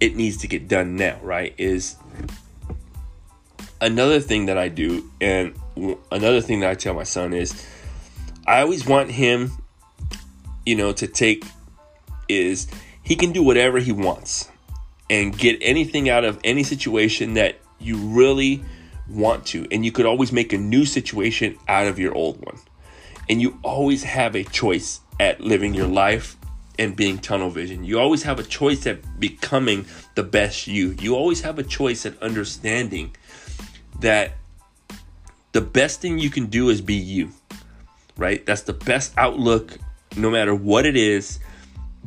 it 0.00 0.16
needs 0.16 0.36
to 0.38 0.48
get 0.48 0.68
done 0.68 0.96
now, 0.96 1.18
right? 1.22 1.54
Is 1.56 1.96
another 3.80 4.20
thing 4.20 4.46
that 4.46 4.58
I 4.58 4.68
do 4.68 5.10
and 5.20 5.54
another 6.10 6.40
thing 6.40 6.60
that 6.60 6.70
I 6.70 6.74
tell 6.74 6.94
my 6.94 7.04
son 7.04 7.32
is 7.32 7.66
I 8.46 8.60
always 8.60 8.86
want 8.86 9.10
him 9.10 9.52
you 10.66 10.76
know 10.76 10.92
to 10.92 11.06
take 11.06 11.44
is 12.28 12.66
he 13.02 13.16
can 13.16 13.32
do 13.32 13.42
whatever 13.42 13.78
he 13.78 13.92
wants 13.92 14.50
and 15.08 15.36
get 15.36 15.58
anything 15.62 16.10
out 16.10 16.24
of 16.24 16.38
any 16.44 16.64
situation 16.64 17.34
that 17.34 17.56
you 17.78 17.96
really 17.96 18.62
want 19.08 19.46
to 19.46 19.66
and 19.70 19.84
you 19.84 19.92
could 19.92 20.06
always 20.06 20.32
make 20.32 20.52
a 20.52 20.58
new 20.58 20.84
situation 20.84 21.56
out 21.66 21.86
of 21.86 21.98
your 21.98 22.14
old 22.14 22.44
one 22.44 22.58
and 23.28 23.40
you 23.40 23.58
always 23.62 24.02
have 24.04 24.34
a 24.34 24.44
choice 24.44 25.00
at 25.20 25.40
living 25.40 25.74
your 25.74 25.86
life 25.86 26.36
and 26.78 26.94
being 26.94 27.18
tunnel 27.18 27.50
vision. 27.50 27.84
You 27.84 27.98
always 27.98 28.22
have 28.22 28.38
a 28.38 28.44
choice 28.44 28.86
at 28.86 29.18
becoming 29.18 29.84
the 30.14 30.22
best 30.22 30.66
you. 30.66 30.94
You 31.00 31.16
always 31.16 31.40
have 31.40 31.58
a 31.58 31.62
choice 31.62 32.06
at 32.06 32.20
understanding 32.22 33.16
that 34.00 34.32
the 35.52 35.60
best 35.60 36.00
thing 36.00 36.18
you 36.18 36.30
can 36.30 36.46
do 36.46 36.68
is 36.68 36.80
be 36.80 36.94
you, 36.94 37.32
right? 38.16 38.44
That's 38.46 38.62
the 38.62 38.72
best 38.72 39.12
outlook, 39.16 39.76
no 40.16 40.30
matter 40.30 40.54
what 40.54 40.86
it 40.86 40.96
is. 40.96 41.40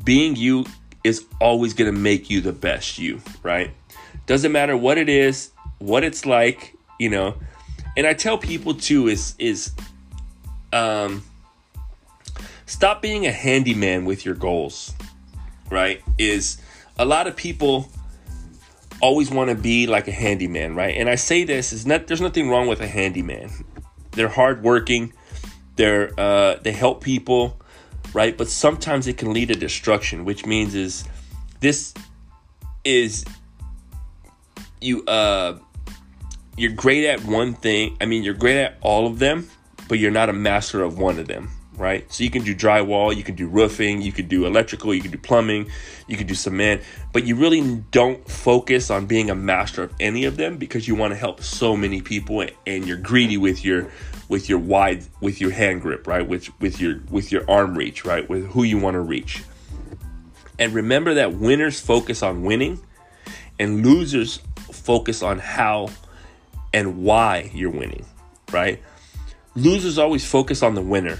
Being 0.04 0.36
you 0.36 0.66
is 1.04 1.26
always 1.42 1.74
going 1.74 1.94
to 1.94 2.00
make 2.00 2.30
you 2.30 2.40
the 2.40 2.54
best 2.54 2.98
you, 2.98 3.22
right? 3.44 3.72
Doesn't 4.26 4.52
matter 4.52 4.78
what 4.78 4.98
it 4.98 5.10
is, 5.10 5.52
what 5.80 6.04
it's 6.04 6.26
like, 6.26 6.76
you 7.02 7.10
know. 7.10 7.34
And 7.98 8.06
I 8.06 8.14
tell 8.14 8.38
people 8.38 8.76
too 8.76 9.08
is 9.08 9.34
is 9.40 9.72
um, 10.72 11.24
stop 12.68 13.02
being 13.02 13.26
a 13.26 13.32
handyman 13.32 14.06
with 14.06 14.24
your 14.24 14.36
goals, 14.36 14.94
right? 15.72 16.02
Is 16.20 16.62
a 17.00 17.06
lot 17.06 17.26
of 17.26 17.36
people 17.36 17.90
always 19.02 19.32
want 19.32 19.50
to 19.50 19.56
be 19.56 19.88
like 19.88 20.08
a 20.08 20.12
handyman, 20.12 20.76
right? 20.76 20.96
And 20.96 21.10
I 21.10 21.16
say 21.16 21.44
this 21.44 21.74
is 21.74 21.88
not 21.88 22.06
there's 22.06 22.22
nothing 22.22 22.50
wrong 22.50 22.68
with 22.68 22.82
a 22.82 22.88
handyman. 22.88 23.50
They're 24.12 24.30
hardworking, 24.30 25.12
they're 25.78 26.12
uh, 26.20 26.58
they 26.62 26.72
help 26.72 27.04
people, 27.04 27.60
right? 28.14 28.38
But 28.38 28.48
sometimes 28.48 29.08
it 29.08 29.18
can 29.18 29.34
lead 29.34 29.48
to 29.48 29.56
destruction, 29.56 30.24
which 30.24 30.46
means 30.46 30.76
is 30.76 31.04
this 31.62 31.96
is 32.86 33.26
you 34.80 35.04
uh 35.06 35.58
you're 36.62 36.72
great 36.72 37.06
at 37.06 37.24
one 37.26 37.56
thing. 37.56 37.98
I 38.00 38.06
mean, 38.06 38.22
you're 38.22 38.36
great 38.36 38.58
at 38.58 38.78
all 38.82 39.08
of 39.08 39.18
them, 39.18 39.50
but 39.90 39.98
you're 39.98 40.12
not 40.12 40.30
a 40.30 40.34
master 40.34 40.84
of 40.84 41.00
one 41.00 41.18
of 41.18 41.28
them, 41.28 41.50
right? 41.76 42.06
So 42.14 42.24
you 42.24 42.30
can 42.30 42.44
do 42.44 42.54
drywall, 42.54 43.16
you 43.16 43.24
can 43.24 43.34
do 43.34 43.48
roofing, 43.48 44.04
you 44.04 44.12
can 44.12 44.28
do 44.28 44.46
electrical, 44.46 44.94
you 44.94 45.02
can 45.02 45.10
do 45.10 45.18
plumbing, 45.18 45.72
you 46.06 46.18
can 46.18 46.28
do 46.28 46.36
cement, 46.36 46.84
but 47.14 47.24
you 47.24 47.36
really 47.36 47.84
don't 47.90 48.30
focus 48.30 48.92
on 48.92 49.08
being 49.08 49.32
a 49.32 49.36
master 49.36 49.82
of 49.82 49.94
any 50.00 50.26
of 50.26 50.38
them 50.38 50.58
because 50.58 50.88
you 50.88 50.94
want 50.94 51.12
to 51.14 51.18
help 51.18 51.42
so 51.42 51.76
many 51.76 52.00
people 52.00 52.46
and 52.68 52.88
you're 52.88 52.98
greedy 52.98 53.38
with 53.38 53.66
your 53.66 53.92
with 54.30 54.48
your 54.48 54.60
wide 54.60 55.04
with 55.20 55.42
your 55.42 55.50
hand 55.50 55.82
grip, 55.82 56.06
right? 56.06 56.28
With 56.28 56.48
with 56.62 56.80
your 56.80 57.02
with 57.10 57.32
your 57.32 57.50
arm 57.50 57.76
reach, 57.76 58.06
right? 58.06 58.30
With 58.30 58.52
who 58.52 58.62
you 58.62 58.78
want 58.78 58.94
to 58.94 59.02
reach. 59.02 59.42
And 60.60 60.76
remember 60.76 61.16
that 61.16 61.34
winners 61.34 61.80
focus 61.80 62.22
on 62.22 62.44
winning 62.44 62.80
and 63.58 63.84
losers 63.84 64.42
focus 64.72 65.24
on 65.24 65.40
how 65.40 65.90
and 66.74 67.04
why 67.04 67.52
you're 67.54 67.72
winning, 67.72 68.06
right? 68.52 68.82
Losers 69.56 69.98
always 69.98 70.26
focus 70.26 70.64
on 70.64 70.76
the 70.76 70.82
winner, 70.82 71.20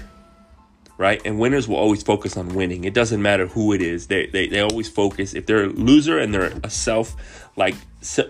right? 0.98 1.22
And 1.26 1.40
winners 1.40 1.68
will 1.68 1.76
always 1.76 2.04
focus 2.04 2.38
on 2.38 2.50
winning. 2.50 2.86
It 2.86 2.94
doesn't 2.94 3.22
matter 3.22 3.48
who 3.48 3.74
it 3.74 3.82
is. 3.82 4.08
They 4.08 4.28
they, 4.28 4.48
they 4.48 4.62
always 4.62 4.88
focus. 4.88 5.34
If 5.34 5.46
they're 5.46 5.66
a 5.66 5.70
loser 5.70 6.18
and 6.18 6.34
they're 6.34 6.54
a 6.64 6.70
self 6.70 7.50
like 7.58 7.76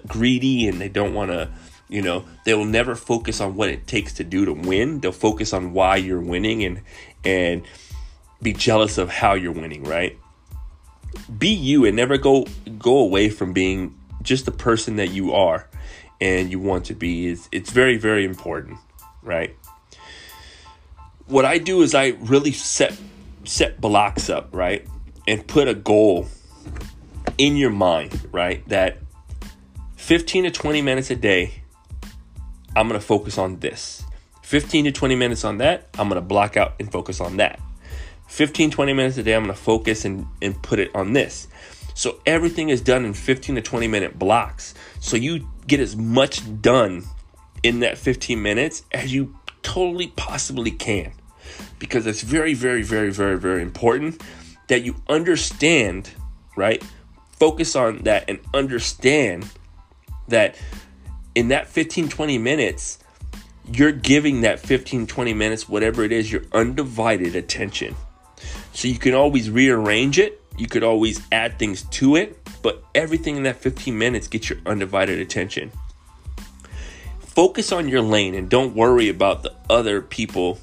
greedy 0.08 0.68
and 0.68 0.82
they 0.82 0.90
don't 0.90 1.13
want 1.13 1.32
to, 1.32 1.50
you 1.88 2.01
know, 2.01 2.25
they 2.46 2.54
will 2.54 2.66
never 2.66 2.96
focus 2.96 3.40
on 3.40 3.56
what 3.56 3.70
it 3.70 3.86
takes 3.86 4.13
to 4.13 4.24
do 4.24 4.46
to 4.46 4.54
win. 4.54 5.00
They'll 5.00 5.12
focus 5.12 5.54
on 5.54 5.74
why 5.74 5.98
you're 5.98 6.22
winning 6.22 6.63
and 6.63 6.82
and 7.24 7.63
be 8.42 8.54
jealous 8.54 8.98
of 8.98 9.10
how 9.10 9.34
you're 9.34 9.51
winning, 9.51 9.84
right? 9.84 10.18
Be 11.38 11.50
you 11.50 11.86
and 11.86 11.96
never 11.96 12.18
go 12.18 12.48
go 12.80 12.98
away 12.98 13.30
from 13.30 13.54
being 13.54 13.96
just 14.24 14.46
the 14.46 14.51
person 14.51 14.96
that 14.96 15.10
you 15.10 15.34
are 15.34 15.68
and 16.22 16.50
you 16.51 16.60
want 16.60 16.86
to 16.86 16.94
be 16.94 17.28
is 17.28 17.50
it's 17.51 17.72
very 17.72 17.98
very 17.98 18.24
important, 18.24 18.78
right? 19.22 19.56
What 21.25 21.44
I 21.44 21.58
do 21.58 21.82
is 21.82 21.94
I 21.94 22.10
really 22.20 22.54
set 22.54 22.98
set 23.44 23.82
blocks 23.82 24.30
up, 24.30 24.50
right? 24.54 24.88
And 25.28 25.46
put 25.46 25.68
a 25.68 25.74
goal 25.74 26.28
in 27.38 27.58
your 27.58 27.72
mind, 27.72 28.30
right? 28.32 28.68
That 28.70 29.00
15 29.98 30.46
to 30.46 30.51
20 30.51 30.82
minutes 30.82 31.10
a 31.10 31.16
day 31.16 31.62
I'm 32.75 32.88
going 32.88 33.00
to 33.00 33.06
focus 33.06 33.38
on 33.38 33.60
this. 33.60 34.04
15 34.44 34.86
to 34.86 34.92
20 34.92 35.16
minutes 35.16 35.44
on 35.44 35.58
that, 35.58 35.90
I'm 35.98 36.08
going 36.08 36.22
to 36.22 36.25
block 36.25 36.58
out 36.58 36.75
and 36.80 36.92
focus 36.92 37.20
on 37.20 37.38
that. 37.38 37.60
15, 38.28 38.72
20 38.72 38.94
minutes 38.94 39.18
a 39.18 39.24
day, 39.24 39.36
I'm 39.36 39.44
going 39.44 39.56
to 39.56 39.62
focus 39.62 40.06
and, 40.06 40.25
and 40.42 40.62
put 40.62 40.80
it 40.80 40.90
on 40.96 41.13
this. 41.13 41.48
So 42.01 42.20
everything 42.25 42.70
is 42.70 42.81
done 42.81 43.05
in 43.05 43.13
15 43.13 43.58
to 43.58 43.62
20 43.62 43.88
minute 43.88 44.17
blocks. 44.17 44.74
So 45.00 45.17
you 45.17 45.48
get 45.67 45.79
as 45.79 45.96
much 45.96 46.41
done 46.60 47.03
in 47.62 47.81
that 47.81 47.96
15 47.96 48.41
minutes 48.41 48.81
as 48.91 49.13
you 49.13 49.38
totally 49.62 50.08
possibly 50.08 50.72
can. 50.72 51.12
Because 51.77 52.08
it's 52.08 52.24
very, 52.24 52.55
very, 52.55 52.81
very, 52.81 53.12
very, 53.12 53.38
very 53.38 53.62
important 53.62 54.20
that 54.67 54.81
you 54.81 54.96
understand, 55.08 56.10
right? 56.58 56.84
Focus 57.34 57.75
on 57.75 58.00
that 58.00 58.27
and 58.27 58.39
understand 58.51 59.48
that 60.27 60.55
in 61.36 61.50
that 61.50 61.67
15, 61.67 62.10
20 62.10 62.39
minutes, 62.39 62.98
you're 63.72 63.91
giving 63.91 64.41
that 64.41 64.60
15, 64.60 65.05
20 65.05 65.34
minutes, 65.36 65.70
whatever 65.70 66.03
it 66.03 66.12
is, 66.12 66.31
your 66.31 66.46
undivided 66.51 67.36
attention. 67.36 67.96
So 68.74 68.88
you 68.88 68.98
can 68.98 69.13
always 69.13 69.51
rearrange 69.51 70.17
it, 70.17 70.40
you 70.62 70.68
could 70.68 70.84
always 70.84 71.20
add 71.32 71.58
things 71.58 71.82
to 71.86 72.15
it, 72.15 72.38
but 72.62 72.84
everything 72.94 73.36
in 73.36 73.44
that 73.44 73.56
15 73.56 73.98
minutes 73.98 74.27
gets 74.27 74.48
your 74.48 74.60
undivided 74.68 75.18
attention. 75.18 75.72
Focus 77.20 77.72
on 77.72 77.88
your 77.88 78.01
lane 78.01 78.36
and 78.36 78.48
don't 78.48 78.75
worry 78.75 79.10
about 79.10 79.41
the 79.41 79.51
other 79.72 80.03
people 80.03 80.60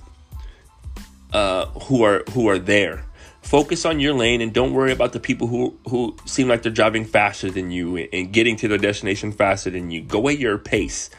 uh, 1.32 1.66
who 1.66 2.04
are 2.04 2.22
who 2.30 2.48
are 2.48 2.60
there. 2.60 3.04
Focus 3.42 3.84
on 3.84 3.98
your 3.98 4.12
lane 4.12 4.40
and 4.40 4.52
don't 4.52 4.72
worry 4.72 4.92
about 4.92 5.12
the 5.12 5.18
people 5.18 5.48
who 5.48 5.76
who 5.88 6.16
seem 6.26 6.46
like 6.46 6.62
they're 6.62 6.70
driving 6.70 7.04
faster 7.04 7.50
than 7.50 7.72
you 7.72 7.96
and 7.96 8.32
getting 8.32 8.54
to 8.54 8.68
their 8.68 8.78
destination 8.78 9.32
faster 9.32 9.68
than 9.68 9.90
you. 9.90 10.00
Go 10.00 10.28
at 10.28 10.38
your 10.38 10.58
pace. 10.58 11.10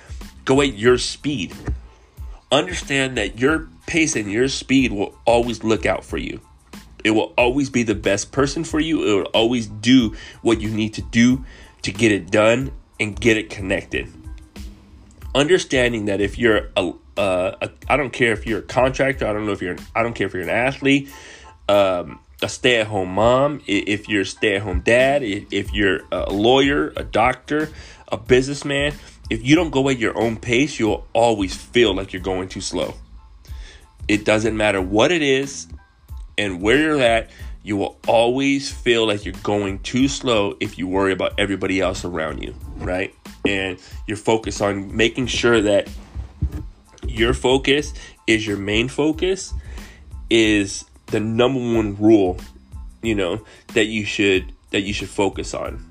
Go 0.46 0.62
at 0.62 0.76
your 0.76 0.98
speed. 0.98 1.54
Understand 2.50 3.18
that 3.18 3.40
your 3.40 3.68
pace 3.88 4.16
and 4.16 4.32
your 4.32 4.48
speed 4.48 4.94
will 4.94 5.18
always 5.26 5.66
look 5.66 5.86
out 5.86 6.06
for 6.06 6.18
you. 6.18 6.40
It 7.04 7.12
will 7.12 7.34
always 7.38 7.70
be 7.70 7.84
the 7.84 7.96
best 7.96 8.32
person 8.32 8.64
for 8.64 8.80
you. 8.80 9.04
It 9.04 9.14
will 9.16 9.32
always 9.34 9.68
do 9.68 10.16
what 10.42 10.62
you 10.62 10.70
need 10.70 10.94
to 10.96 11.02
do 11.02 11.46
to 11.84 11.92
get 11.92 12.12
it 12.12 12.30
done 12.32 12.72
and 13.00 13.20
get 13.20 13.38
it 13.38 13.50
connected. 13.50 14.12
Understanding 15.34 16.06
that 16.06 16.20
if 16.22 16.38
you're 16.38 16.70
a, 16.76 16.94
uh, 17.18 17.56
a 17.62 17.70
I 17.88 17.98
don't 17.98 18.12
care 18.12 18.34
if 18.34 18.46
you're 18.46 18.60
a 18.60 18.64
contractor, 18.64 19.28
I 19.28 19.34
don't 19.34 19.46
know 19.46 19.52
if 19.54 19.62
you're, 19.62 19.78
I 19.96 20.04
don't 20.04 20.14
care 20.14 20.28
if 20.28 20.34
you're 20.34 20.44
an 20.44 20.50
athlete, 20.50 21.10
um, 21.68 22.20
a 22.42 22.50
stay-at-home 22.50 23.10
mom, 23.10 23.62
if 23.68 24.10
you're 24.10 24.22
a 24.22 24.26
stay-at-home 24.26 24.82
dad, 24.82 25.24
if 25.24 25.74
you're 25.74 26.02
a 26.12 26.32
lawyer, 26.32 26.94
a 26.96 27.04
doctor, 27.04 27.70
a 28.08 28.18
businessman, 28.18 28.94
if 29.30 29.46
you 29.46 29.56
don't 29.56 29.70
go 29.70 29.88
at 29.90 30.00
your 30.00 30.18
own 30.20 30.38
pace, 30.38 30.80
you'll 30.80 31.06
always 31.14 31.56
feel 31.56 31.94
like 31.94 32.14
you're 32.14 32.22
going 32.22 32.50
too 32.50 32.62
slow. 32.62 32.96
It 34.08 34.26
doesn't 34.26 34.58
matter 34.58 34.82
what 34.82 35.12
it 35.12 35.22
is 35.22 35.68
and 36.40 36.62
where 36.62 36.78
you're 36.78 37.02
at, 37.02 37.30
you 37.64 37.76
will 37.76 38.00
always 38.08 38.72
feel 38.72 39.06
like 39.06 39.26
you're 39.26 39.34
going 39.44 39.78
too 39.80 40.08
slow 40.08 40.56
if 40.62 40.78
you 40.78 40.88
worry 40.88 41.12
about 41.12 41.34
everybody 41.38 41.82
else 41.82 42.06
around 42.06 42.42
you, 42.42 42.56
right? 42.78 43.14
And 43.46 43.78
you're 44.08 44.18
focused 44.18 44.62
on 44.62 44.96
making 44.96 45.28
sure 45.28 45.62
that 45.62 45.90
your 47.06 47.34
focus 47.34 47.94
is 48.26 48.48
your 48.48 48.56
main 48.56 48.88
focus 48.88 49.54
is 50.30 50.86
the 51.08 51.20
number 51.20 51.60
one 51.60 51.98
rule, 51.98 52.38
you 53.02 53.16
know, 53.16 53.44
that 53.74 53.86
you 53.86 54.06
should 54.06 54.54
that 54.72 54.82
you 54.82 54.94
should 54.94 55.10
focus 55.10 55.54
on. 55.54 55.86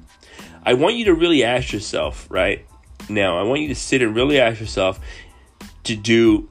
I 0.65 0.75
want 0.75 0.95
you 0.95 1.07
to 1.07 1.15
really 1.15 1.45
ask 1.45 1.73
yourself, 1.73 2.27
right? 2.31 2.65
Now, 3.09 3.39
I 3.39 3.43
want 3.43 3.61
you 3.61 3.69
to 3.69 3.75
sit 3.75 4.01
and 4.01 4.15
really 4.15 4.41
ask 4.41 4.61
yourself 4.61 4.99
to 5.85 5.95
do 5.95 6.49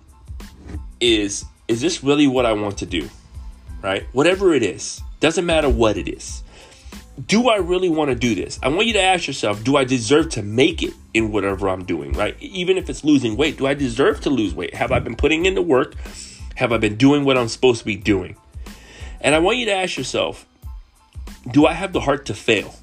is 1.00 1.46
is 1.68 1.82
this 1.82 2.04
really 2.04 2.28
what 2.28 2.46
I 2.46 2.54
want 2.54 2.78
to 2.80 2.86
do? 2.86 3.10
Right? 3.82 4.08
Whatever 4.14 4.54
it 4.54 4.64
is, 4.64 5.02
doesn't 5.20 5.46
matter 5.46 5.70
what 5.70 5.98
it 5.98 6.08
is. 6.08 6.44
Do 7.26 7.50
I 7.50 7.58
really 7.58 7.90
want 7.90 8.10
to 8.10 8.16
do 8.16 8.36
this? 8.36 8.60
I 8.62 8.68
want 8.68 8.86
you 8.86 8.94
to 8.94 9.02
ask 9.02 9.26
yourself, 9.26 9.64
do 9.64 9.76
I 9.76 9.84
deserve 9.84 10.30
to 10.30 10.44
make 10.44 10.84
it 10.84 10.94
in 11.16 11.32
whatever 11.32 11.68
I'm 11.68 11.84
doing, 11.84 12.14
right? 12.14 12.36
Even 12.40 12.78
if 12.78 12.90
it's 12.90 13.04
losing 13.04 13.36
weight, 13.36 13.58
do 13.58 13.66
I 13.66 13.74
deserve 13.74 14.22
to 14.22 14.30
lose 14.30 14.54
weight? 14.54 14.76
Have 14.76 14.92
I 14.92 15.00
been 15.00 15.16
putting 15.16 15.46
in 15.46 15.56
the 15.56 15.62
work? 15.62 15.96
Have 16.56 16.72
I 16.72 16.78
been 16.78 16.96
doing 16.96 17.26
what 17.26 17.38
I'm 17.38 17.48
supposed 17.48 17.80
to 17.80 17.86
be 17.86 17.96
doing? 17.96 18.38
And 19.20 19.34
I 19.34 19.40
want 19.40 19.58
you 19.58 19.66
to 19.66 19.74
ask 19.74 19.98
yourself, 19.98 20.46
do 21.50 21.66
I 21.66 21.74
have 21.74 21.92
the 21.92 22.02
heart 22.02 22.28
to 22.28 22.36
fail? 22.36 22.76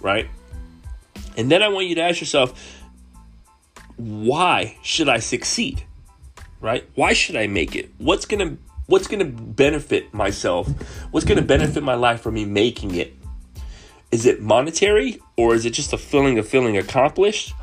Right? 0.00 0.28
And 1.36 1.50
then 1.50 1.62
I 1.62 1.68
want 1.68 1.86
you 1.86 1.94
to 1.96 2.02
ask 2.02 2.20
yourself, 2.20 2.82
why 3.96 4.76
should 4.82 5.08
I 5.08 5.18
succeed? 5.18 5.84
Right? 6.60 6.88
Why 6.94 7.12
should 7.12 7.36
I 7.36 7.46
make 7.46 7.76
it? 7.76 7.90
What's 7.98 8.26
going 8.26 8.48
to 8.48 8.62
What's 8.86 9.06
going 9.06 9.20
to 9.20 9.42
benefit 9.42 10.12
myself? 10.12 10.68
What's 11.10 11.24
going 11.24 11.38
to 11.38 11.44
benefit 11.44 11.82
my 11.82 11.94
life 11.94 12.20
from 12.20 12.34
me 12.34 12.44
making 12.44 12.94
it? 12.96 13.16
Is 14.12 14.26
it 14.26 14.42
monetary 14.42 15.20
or 15.38 15.54
is 15.54 15.64
it 15.64 15.70
just 15.70 15.94
a 15.94 15.98
feeling 15.98 16.38
of 16.38 16.46
feeling 16.46 16.76
accomplished? 16.76 17.54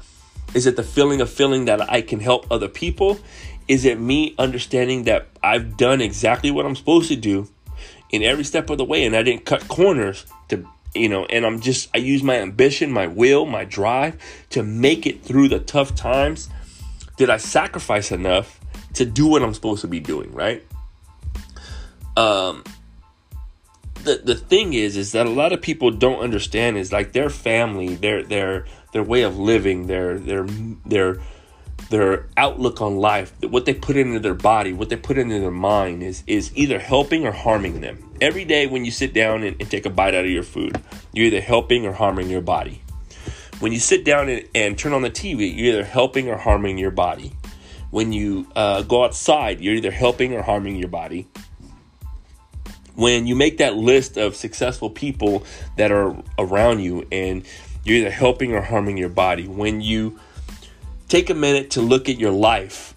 Is 0.55 0.65
it 0.65 0.77
the 0.77 0.83
feeling 0.83 1.21
of 1.21 1.29
feeling 1.29 1.65
that 1.65 1.91
I 1.91 2.01
can 2.01 2.19
help 2.19 2.51
other 2.51 2.67
people? 2.67 3.19
Is 3.67 3.85
it 3.85 3.99
me 3.99 4.33
understanding 4.39 5.03
that 5.03 5.27
I've 5.43 5.77
done 5.77 6.01
exactly 6.01 6.49
what 6.49 6.65
I'm 6.65 6.75
supposed 6.75 7.09
to 7.09 7.15
do 7.15 7.47
in 8.09 8.23
every 8.23 8.43
step 8.43 8.71
of 8.71 8.79
the 8.79 8.83
way 8.83 9.05
and 9.05 9.15
I 9.15 9.21
didn't 9.21 9.45
cut 9.45 9.67
corners 9.67 10.25
to, 10.49 10.67
you 10.95 11.07
know, 11.07 11.25
and 11.25 11.45
I'm 11.45 11.59
just, 11.59 11.89
I 11.93 11.99
use 11.99 12.23
my 12.23 12.37
ambition, 12.37 12.91
my 12.91 13.05
will, 13.05 13.45
my 13.45 13.63
drive 13.63 14.17
to 14.49 14.63
make 14.63 15.05
it 15.05 15.23
through 15.23 15.49
the 15.49 15.59
tough 15.59 15.93
times? 15.93 16.49
Did 17.15 17.29
I 17.29 17.37
sacrifice 17.37 18.11
enough 18.11 18.59
to 18.95 19.05
do 19.05 19.27
what 19.27 19.43
I'm 19.43 19.53
supposed 19.53 19.81
to 19.81 19.87
be 19.87 19.99
doing, 19.99 20.33
right? 20.33 20.65
Um 22.17 22.63
the 24.03 24.21
the 24.23 24.35
thing 24.35 24.73
is 24.73 24.97
is 24.97 25.11
that 25.11 25.25
a 25.25 25.29
lot 25.29 25.53
of 25.53 25.61
people 25.61 25.91
don't 25.91 26.19
understand 26.19 26.77
is 26.77 26.91
like 26.91 27.13
their 27.13 27.29
family 27.29 27.95
their 27.95 28.23
their 28.23 28.65
their 28.93 29.03
way 29.03 29.21
of 29.21 29.37
living 29.37 29.87
their 29.87 30.17
their 30.17 30.43
their 30.85 31.17
their 31.89 32.27
outlook 32.37 32.81
on 32.81 32.97
life 32.97 33.33
what 33.43 33.65
they 33.65 33.73
put 33.73 33.97
into 33.97 34.19
their 34.19 34.33
body 34.33 34.73
what 34.73 34.89
they 34.89 34.95
put 34.95 35.17
into 35.17 35.39
their 35.39 35.51
mind 35.51 36.01
is 36.01 36.23
is 36.27 36.51
either 36.55 36.79
helping 36.79 37.25
or 37.25 37.31
harming 37.31 37.81
them. 37.81 38.07
Every 38.21 38.45
day 38.45 38.67
when 38.67 38.85
you 38.85 38.91
sit 38.91 39.13
down 39.13 39.43
and, 39.43 39.55
and 39.59 39.69
take 39.69 39.85
a 39.85 39.89
bite 39.89 40.15
out 40.15 40.25
of 40.25 40.31
your 40.31 40.43
food 40.43 40.81
you're 41.11 41.27
either 41.27 41.41
helping 41.41 41.85
or 41.85 41.93
harming 41.93 42.29
your 42.29 42.41
body. 42.41 42.81
When 43.59 43.71
you 43.71 43.79
sit 43.79 44.05
down 44.05 44.29
and, 44.29 44.47
and 44.55 44.77
turn 44.77 44.93
on 44.93 45.01
the 45.01 45.09
tv 45.09 45.55
you're 45.55 45.73
either 45.73 45.83
helping 45.83 46.29
or 46.29 46.37
harming 46.37 46.77
your 46.77 46.91
body. 46.91 47.33
When 47.89 48.13
you 48.13 48.47
uh, 48.55 48.83
go 48.83 49.03
outside 49.03 49.59
you're 49.59 49.75
either 49.75 49.91
helping 49.91 50.33
or 50.33 50.41
harming 50.41 50.77
your 50.77 50.89
body 50.89 51.27
when 52.95 53.27
you 53.27 53.35
make 53.35 53.57
that 53.57 53.75
list 53.75 54.17
of 54.17 54.35
successful 54.35 54.89
people 54.89 55.45
that 55.77 55.91
are 55.91 56.15
around 56.37 56.79
you 56.79 57.07
and 57.11 57.45
you're 57.83 57.97
either 57.97 58.11
helping 58.11 58.53
or 58.53 58.61
harming 58.61 58.97
your 58.97 59.09
body, 59.09 59.47
when 59.47 59.81
you 59.81 60.19
take 61.07 61.29
a 61.29 61.33
minute 61.33 61.71
to 61.71 61.81
look 61.81 62.09
at 62.09 62.17
your 62.17 62.31
life 62.31 62.93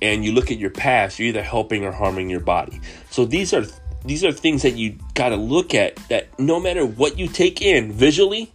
and 0.00 0.24
you 0.24 0.32
look 0.32 0.50
at 0.50 0.58
your 0.58 0.70
past, 0.70 1.18
you're 1.18 1.28
either 1.28 1.42
helping 1.42 1.84
or 1.84 1.92
harming 1.92 2.30
your 2.30 2.40
body. 2.40 2.80
So 3.10 3.24
these 3.24 3.52
are 3.52 3.64
these 4.04 4.24
are 4.24 4.30
things 4.30 4.62
that 4.62 4.76
you 4.76 4.98
got 5.14 5.30
to 5.30 5.36
look 5.36 5.74
at 5.74 5.96
that 6.08 6.38
no 6.38 6.60
matter 6.60 6.86
what 6.86 7.18
you 7.18 7.26
take 7.26 7.60
in 7.60 7.90
visually 7.90 8.52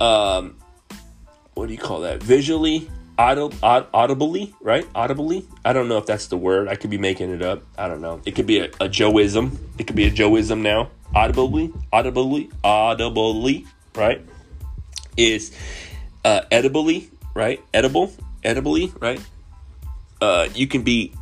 um 0.00 0.56
what 1.58 1.66
do 1.66 1.72
you 1.72 1.78
call 1.78 2.00
that? 2.02 2.22
Visually, 2.22 2.88
audibly, 3.18 4.54
right? 4.60 4.86
Audibly. 4.94 5.44
I 5.64 5.72
don't 5.72 5.88
know 5.88 5.98
if 5.98 6.06
that's 6.06 6.28
the 6.28 6.36
word. 6.36 6.68
I 6.68 6.76
could 6.76 6.90
be 6.90 6.98
making 6.98 7.30
it 7.30 7.42
up. 7.42 7.62
I 7.76 7.88
don't 7.88 8.00
know. 8.00 8.20
It 8.24 8.36
could 8.36 8.46
be 8.46 8.60
a, 8.60 8.66
a 8.80 8.88
Joeism. 8.88 9.56
It 9.78 9.86
could 9.86 9.96
be 9.96 10.06
a 10.06 10.10
Joeism 10.10 10.60
now. 10.60 10.90
Audibly, 11.14 11.72
audibly, 11.92 12.50
audibly, 12.62 13.66
right? 13.94 14.22
is 15.18 15.52
uh, 16.24 16.42
edibly, 16.50 17.10
right? 17.34 17.62
Edible, 17.74 18.12
edibly, 18.42 18.92
right? 19.00 19.20
Uh, 20.22 20.48
you 20.54 20.66
can 20.66 20.82
be 20.82 21.12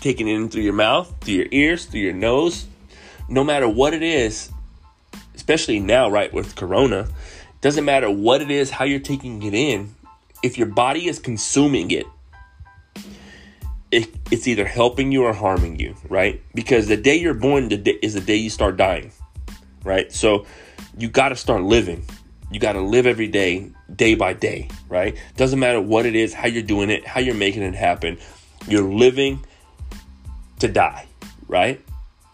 taking 0.00 0.28
it 0.28 0.34
in 0.34 0.48
through 0.48 0.62
your 0.62 0.72
mouth, 0.74 1.12
through 1.22 1.34
your 1.34 1.46
ears, 1.50 1.86
through 1.86 2.00
your 2.00 2.12
nose. 2.12 2.66
No 3.28 3.42
matter 3.42 3.68
what 3.68 3.94
it 3.94 4.02
is, 4.02 4.52
especially 5.34 5.80
now, 5.80 6.08
right, 6.10 6.32
with 6.32 6.54
Corona, 6.54 7.08
doesn't 7.60 7.84
matter 7.84 8.10
what 8.10 8.42
it 8.42 8.50
is, 8.50 8.70
how 8.70 8.84
you're 8.84 9.00
taking 9.00 9.42
it 9.42 9.54
in. 9.54 9.94
If 10.42 10.58
your 10.58 10.66
body 10.66 11.08
is 11.08 11.18
consuming 11.18 11.90
it, 11.90 12.06
it 13.90 14.08
it's 14.30 14.48
either 14.48 14.64
helping 14.64 15.12
you 15.12 15.24
or 15.24 15.32
harming 15.32 15.78
you, 15.78 15.94
right? 16.08 16.42
Because 16.54 16.88
the 16.88 16.96
day 16.96 17.16
you're 17.16 17.34
born 17.34 17.68
the 17.68 17.76
day, 17.76 17.98
is 18.02 18.14
the 18.14 18.20
day 18.20 18.36
you 18.36 18.50
start 18.50 18.76
dying, 18.76 19.12
right? 19.84 20.10
So 20.10 20.46
you 20.96 21.08
got 21.08 21.28
to 21.28 21.36
start 21.36 21.62
living. 21.62 22.04
You 22.50 22.60
got 22.60 22.72
to 22.72 22.80
live 22.80 23.06
every 23.06 23.28
day, 23.28 23.70
day 23.94 24.14
by 24.14 24.34
day, 24.34 24.68
right? 24.88 25.16
Doesn't 25.36 25.58
matter 25.58 25.80
what 25.80 26.06
it 26.06 26.14
is, 26.14 26.34
how 26.34 26.48
you're 26.48 26.62
doing 26.62 26.90
it, 26.90 27.06
how 27.06 27.20
you're 27.20 27.34
making 27.34 27.62
it 27.62 27.74
happen. 27.74 28.18
You're 28.66 28.82
living 28.82 29.44
to 30.58 30.68
die, 30.68 31.06
right? 31.48 31.80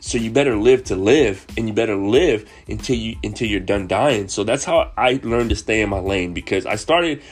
So 0.01 0.16
you 0.16 0.31
better 0.31 0.57
live 0.57 0.85
to 0.85 0.97
live 0.97 1.44
and 1.57 1.66
you 1.66 1.75
better 1.75 1.97
live 1.97 2.49
until 2.68 2.97
you 2.97 3.16
until 3.25 3.49
you're 3.49 3.61
done 3.61 3.88
dying. 3.88 4.29
So 4.29 4.44
that's 4.44 4.64
how 4.64 4.92
I 4.97 5.21
learned 5.23 5.51
to 5.51 5.57
stay 5.57 5.81
in 5.81 5.88
my 5.88 5.99
lane 5.99 6.35
because 6.35 6.66
I 6.66 6.77
started 6.77 7.23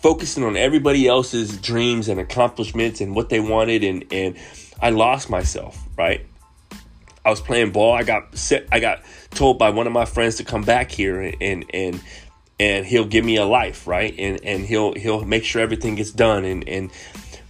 focusing 0.00 0.44
on 0.44 0.56
everybody 0.56 1.06
else's 1.06 1.56
dreams 1.56 2.08
and 2.08 2.20
accomplishments 2.20 3.00
and 3.00 3.14
what 3.14 3.28
they 3.28 3.40
wanted 3.40 3.84
and 3.84 4.04
and 4.12 4.36
I 4.80 4.90
lost 4.90 5.30
myself, 5.30 5.78
right? 5.96 6.24
I 7.24 7.30
was 7.30 7.40
playing 7.40 7.72
ball. 7.72 7.92
I 7.92 8.04
got 8.04 8.36
set 8.36 8.68
I 8.70 8.80
got 8.80 9.02
told 9.30 9.58
by 9.58 9.70
one 9.70 9.86
of 9.86 9.92
my 9.92 10.04
friends 10.04 10.36
to 10.36 10.44
come 10.44 10.62
back 10.62 10.90
here 10.90 11.20
and 11.20 11.64
and 11.72 12.00
and, 12.58 12.86
he'll 12.86 13.04
give 13.04 13.22
me 13.22 13.36
a 13.36 13.44
life, 13.44 13.86
right? 13.86 14.14
And 14.18 14.42
and 14.44 14.64
he'll 14.64 14.94
he'll 14.94 15.24
make 15.24 15.44
sure 15.44 15.60
everything 15.60 15.96
gets 15.96 16.12
done 16.12 16.44
and 16.44 16.66
and 16.68 16.90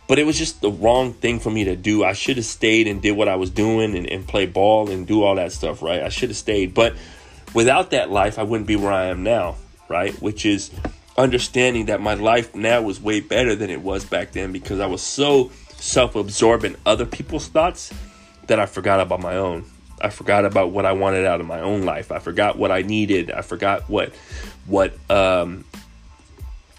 but 0.08 0.18
it 0.18 0.24
was 0.24 0.38
just 0.38 0.60
the 0.60 0.70
wrong 0.70 1.12
thing 1.12 1.40
for 1.40 1.50
me 1.50 1.64
to 1.64 1.76
do. 1.76 2.04
I 2.04 2.12
should 2.12 2.36
have 2.36 2.46
stayed 2.46 2.86
and 2.86 3.02
did 3.02 3.12
what 3.12 3.28
I 3.28 3.36
was 3.36 3.50
doing 3.50 3.96
and, 3.96 4.08
and 4.08 4.26
play 4.26 4.46
ball 4.46 4.90
and 4.90 5.06
do 5.06 5.22
all 5.22 5.34
that 5.34 5.52
stuff, 5.52 5.82
right? 5.82 6.02
I 6.02 6.08
should 6.10 6.28
have 6.28 6.36
stayed. 6.36 6.74
But 6.74 6.94
without 7.54 7.90
that 7.90 8.10
life, 8.10 8.38
I 8.38 8.44
wouldn't 8.44 8.68
be 8.68 8.76
where 8.76 8.92
I 8.92 9.06
am 9.06 9.24
now, 9.24 9.56
right? 9.88 10.14
Which 10.22 10.46
is 10.46 10.70
understanding 11.18 11.86
that 11.86 12.00
my 12.00 12.14
life 12.14 12.54
now 12.54 12.82
was 12.82 13.00
way 13.00 13.20
better 13.20 13.54
than 13.54 13.70
it 13.70 13.80
was 13.80 14.04
back 14.04 14.32
then 14.32 14.52
because 14.52 14.80
I 14.80 14.86
was 14.86 15.02
so 15.02 15.50
self-absorbed 15.78 16.64
in 16.64 16.76
other 16.84 17.06
people's 17.06 17.48
thoughts 17.48 17.92
that 18.46 18.60
I 18.60 18.66
forgot 18.66 19.00
about 19.00 19.20
my 19.20 19.36
own. 19.36 19.64
I 20.00 20.10
forgot 20.10 20.44
about 20.44 20.70
what 20.70 20.84
I 20.84 20.92
wanted 20.92 21.24
out 21.24 21.40
of 21.40 21.46
my 21.46 21.60
own 21.60 21.82
life. 21.82 22.12
I 22.12 22.18
forgot 22.18 22.58
what 22.58 22.70
I 22.70 22.82
needed. 22.82 23.30
I 23.30 23.40
forgot 23.42 23.88
what 23.88 24.14
what 24.66 24.94
um 25.10 25.64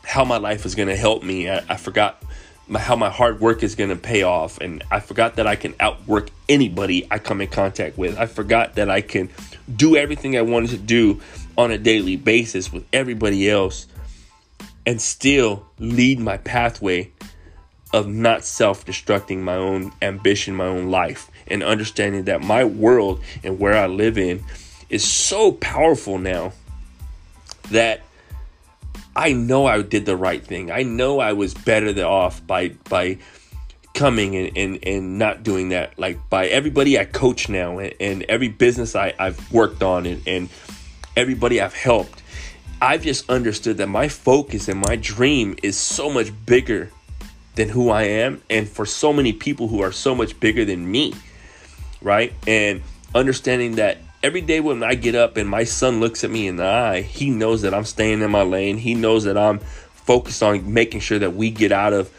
how 0.03 0.23
my 0.23 0.37
life 0.37 0.63
was 0.63 0.75
going 0.75 0.87
to 0.87 0.95
help 0.95 1.23
me. 1.23 1.49
I, 1.49 1.63
I 1.67 1.77
forgot 1.77 2.21
my, 2.67 2.79
how 2.79 2.95
my 2.95 3.09
hard 3.09 3.41
work 3.41 3.63
is 3.63 3.75
going 3.75 3.89
to 3.89 3.95
pay 3.95 4.23
off 4.23 4.59
and 4.61 4.83
I 4.91 4.99
forgot 4.99 5.35
that 5.35 5.47
I 5.47 5.55
can 5.55 5.73
outwork 5.79 6.29
anybody 6.47 7.07
I 7.09 7.19
come 7.19 7.41
in 7.41 7.47
contact 7.47 7.97
with. 7.97 8.17
I 8.17 8.25
forgot 8.25 8.75
that 8.75 8.89
I 8.89 9.01
can 9.01 9.29
do 9.73 9.97
everything 9.97 10.37
I 10.37 10.43
wanted 10.43 10.69
to 10.71 10.77
do 10.77 11.21
on 11.57 11.71
a 11.71 11.77
daily 11.77 12.15
basis 12.15 12.71
with 12.71 12.85
everybody 12.93 13.49
else 13.49 13.87
and 14.87 15.01
still 15.01 15.65
lead 15.79 16.17
my 16.17 16.37
pathway 16.37 17.11
of 17.93 18.07
not 18.07 18.43
self 18.43 18.85
destructing 18.85 19.39
my 19.39 19.55
own 19.55 19.91
ambition, 20.01 20.55
my 20.55 20.65
own 20.65 20.89
life, 20.89 21.29
and 21.45 21.61
understanding 21.61 22.23
that 22.23 22.41
my 22.41 22.63
world 22.63 23.21
and 23.43 23.59
where 23.59 23.75
I 23.75 23.87
live 23.87 24.17
in 24.17 24.43
is 24.89 25.03
so 25.03 25.51
powerful 25.51 26.17
now 26.17 26.53
that 27.69 28.01
I 29.13 29.33
know 29.33 29.65
I 29.65 29.81
did 29.81 30.05
the 30.05 30.15
right 30.15 30.43
thing. 30.43 30.71
I 30.71 30.83
know 30.83 31.19
I 31.19 31.33
was 31.33 31.53
better 31.53 31.89
off 32.05 32.45
by 32.47 32.69
by 32.89 33.17
coming 33.93 34.35
and, 34.37 34.57
and, 34.57 34.79
and 34.83 35.19
not 35.19 35.43
doing 35.43 35.69
that. 35.69 35.99
Like 35.99 36.29
by 36.29 36.47
everybody 36.47 36.97
I 36.97 37.03
coach 37.03 37.49
now 37.49 37.79
and, 37.79 37.93
and 37.99 38.23
every 38.23 38.47
business 38.47 38.95
I, 38.95 39.13
I've 39.19 39.51
worked 39.51 39.83
on 39.83 40.05
and, 40.05 40.21
and 40.25 40.49
everybody 41.17 41.59
I've 41.59 41.73
helped 41.73 42.21
I've 42.81 43.03
just 43.03 43.29
understood 43.29 43.77
that 43.77 43.87
my 43.87 44.07
focus 44.07 44.67
and 44.67 44.79
my 44.79 44.95
dream 44.95 45.57
is 45.63 45.77
so 45.77 46.09
much 46.09 46.31
bigger 46.45 46.91
than 47.55 47.69
who 47.69 47.89
I 47.89 48.03
am, 48.03 48.43
and 48.51 48.69
for 48.69 48.85
so 48.85 49.11
many 49.11 49.33
people 49.33 49.67
who 49.67 49.81
are 49.81 49.91
so 49.91 50.13
much 50.13 50.39
bigger 50.39 50.63
than 50.63 50.89
me, 50.89 51.13
right? 52.01 52.31
And 52.45 52.83
understanding 53.15 53.77
that 53.77 53.97
every 54.21 54.41
day 54.41 54.59
when 54.59 54.83
I 54.83 54.93
get 54.93 55.15
up 55.15 55.37
and 55.37 55.49
my 55.49 55.63
son 55.63 55.99
looks 55.99 56.23
at 56.23 56.29
me 56.29 56.47
in 56.47 56.57
the 56.57 56.65
eye, 56.65 57.01
he 57.01 57.31
knows 57.31 57.63
that 57.63 57.73
I'm 57.73 57.85
staying 57.85 58.21
in 58.21 58.29
my 58.29 58.43
lane. 58.43 58.77
He 58.77 58.93
knows 58.93 59.23
that 59.23 59.37
I'm 59.37 59.57
focused 59.57 60.43
on 60.43 60.71
making 60.71 60.99
sure 60.99 61.19
that 61.19 61.33
we 61.33 61.49
get 61.49 61.71
out 61.71 61.93
of 61.93 62.11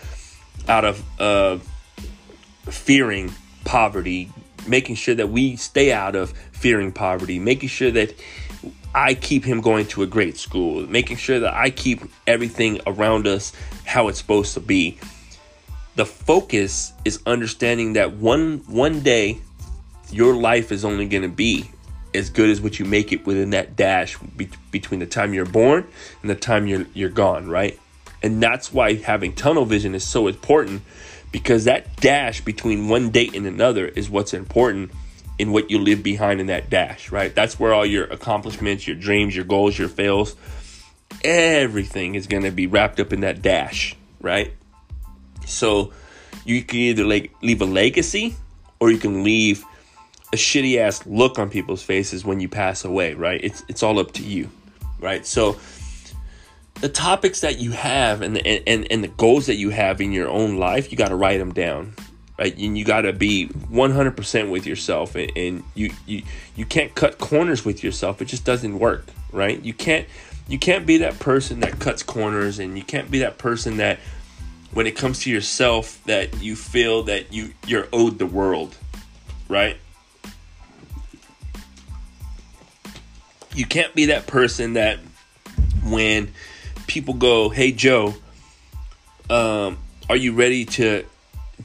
out 0.68 0.84
of 0.84 1.20
uh, 1.20 1.58
fearing 2.64 3.32
poverty, 3.64 4.30
making 4.66 4.96
sure 4.96 5.14
that 5.14 5.28
we 5.28 5.56
stay 5.56 5.92
out 5.92 6.16
of 6.16 6.32
fearing 6.52 6.92
poverty, 6.92 7.38
making 7.38 7.68
sure 7.68 7.90
that 7.92 8.12
I 8.94 9.14
keep 9.14 9.44
him 9.44 9.60
going 9.60 9.86
to 9.88 10.02
a 10.02 10.06
great 10.06 10.38
school, 10.38 10.86
making 10.86 11.18
sure 11.18 11.40
that 11.40 11.54
I 11.54 11.70
keep 11.70 12.00
everything 12.26 12.80
around 12.86 13.26
us 13.26 13.52
how 13.84 14.08
it's 14.08 14.18
supposed 14.18 14.54
to 14.54 14.60
be. 14.60 14.98
The 15.96 16.06
focus 16.06 16.92
is 17.04 17.20
understanding 17.26 17.94
that 17.94 18.14
one 18.14 18.58
one 18.66 19.00
day 19.00 19.38
your 20.10 20.34
life 20.34 20.72
is 20.72 20.84
only 20.84 21.06
going 21.06 21.22
to 21.22 21.28
be 21.28 21.70
as 22.14 22.30
good 22.30 22.48
as 22.48 22.60
what 22.60 22.78
you 22.78 22.84
make 22.84 23.12
it 23.12 23.26
within 23.26 23.50
that 23.50 23.76
dash 23.76 24.16
be- 24.36 24.48
between 24.70 25.00
the 25.00 25.06
time 25.06 25.34
you're 25.34 25.44
born 25.44 25.86
and 26.22 26.30
the 26.30 26.34
time 26.34 26.66
you're 26.66 26.86
you're 26.94 27.10
gone, 27.10 27.48
right? 27.48 27.78
And 28.22 28.42
that's 28.42 28.72
why 28.72 28.94
having 28.94 29.34
tunnel 29.34 29.64
vision 29.64 29.94
is 29.94 30.04
so 30.04 30.26
important 30.26 30.82
because 31.30 31.64
that 31.64 31.96
dash 31.96 32.40
between 32.40 32.88
one 32.88 33.10
date 33.10 33.34
and 33.34 33.46
another 33.46 33.86
is 33.86 34.08
what's 34.08 34.32
important 34.32 34.90
in 35.38 35.52
what 35.52 35.70
you 35.70 35.78
leave 35.78 36.02
behind 36.02 36.40
in 36.40 36.46
that 36.48 36.68
dash, 36.68 37.12
right? 37.12 37.34
That's 37.34 37.58
where 37.58 37.72
all 37.72 37.86
your 37.86 38.04
accomplishments, 38.04 38.86
your 38.86 38.96
dreams, 38.96 39.36
your 39.36 39.44
goals, 39.44 39.78
your 39.78 39.88
fails, 39.88 40.34
everything 41.24 42.14
is 42.14 42.26
going 42.26 42.42
to 42.42 42.50
be 42.50 42.66
wrapped 42.66 43.00
up 43.00 43.12
in 43.12 43.20
that 43.20 43.40
dash, 43.40 43.96
right? 44.20 44.52
So 45.46 45.92
you 46.44 46.62
can 46.62 46.78
either 46.80 47.04
like 47.04 47.32
leave 47.42 47.62
a 47.62 47.66
legacy 47.66 48.34
or 48.80 48.90
you 48.90 48.98
can 48.98 49.22
leave 49.22 49.64
a 50.32 50.36
shitty 50.36 50.78
ass 50.78 51.06
look 51.06 51.38
on 51.38 51.50
people's 51.50 51.82
faces 51.82 52.24
when 52.24 52.40
you 52.40 52.48
pass 52.48 52.84
away, 52.84 53.14
right? 53.14 53.40
It's 53.42 53.64
it's 53.68 53.82
all 53.82 53.98
up 53.98 54.12
to 54.12 54.22
you, 54.22 54.50
right? 55.00 55.24
So 55.24 55.58
the 56.80 56.88
topics 56.88 57.40
that 57.40 57.58
you 57.58 57.70
have 57.72 58.22
and 58.22 58.36
the, 58.36 58.68
and 58.68 58.90
and 58.90 59.02
the 59.02 59.08
goals 59.08 59.46
that 59.46 59.56
you 59.56 59.70
have 59.70 60.00
in 60.00 60.12
your 60.12 60.28
own 60.28 60.56
life, 60.56 60.90
you 60.90 60.98
got 60.98 61.08
to 61.08 61.16
write 61.16 61.38
them 61.38 61.52
down 61.52 61.94
right? 62.38 62.56
And 62.56 62.78
you 62.78 62.84
got 62.84 63.02
to 63.02 63.12
be 63.12 63.48
100% 63.48 64.50
with 64.50 64.66
yourself, 64.66 65.14
and, 65.16 65.30
and 65.36 65.64
you 65.74 65.90
you 66.06 66.22
you 66.54 66.64
can't 66.64 66.94
cut 66.94 67.18
corners 67.18 67.64
with 67.64 67.82
yourself. 67.82 68.22
It 68.22 68.26
just 68.26 68.44
doesn't 68.44 68.78
work, 68.78 69.06
right? 69.32 69.60
You 69.62 69.74
can't 69.74 70.06
you 70.48 70.58
can't 70.58 70.86
be 70.86 70.98
that 70.98 71.18
person 71.18 71.60
that 71.60 71.78
cuts 71.78 72.02
corners, 72.02 72.58
and 72.58 72.78
you 72.78 72.84
can't 72.84 73.10
be 73.10 73.18
that 73.20 73.38
person 73.38 73.78
that 73.78 73.98
when 74.72 74.86
it 74.86 74.96
comes 74.96 75.20
to 75.20 75.30
yourself 75.30 76.00
that 76.04 76.40
you 76.40 76.54
feel 76.54 77.02
that 77.04 77.32
you 77.32 77.52
you're 77.66 77.88
owed 77.92 78.18
the 78.18 78.26
world, 78.26 78.76
right? 79.48 79.76
You 83.54 83.66
can't 83.66 83.92
be 83.94 84.06
that 84.06 84.28
person 84.28 84.74
that 84.74 85.00
when 85.84 86.32
people 86.86 87.14
go, 87.14 87.48
"Hey 87.48 87.72
Joe, 87.72 88.14
um, 89.28 89.78
are 90.08 90.16
you 90.16 90.32
ready 90.32 90.64
to 90.64 91.04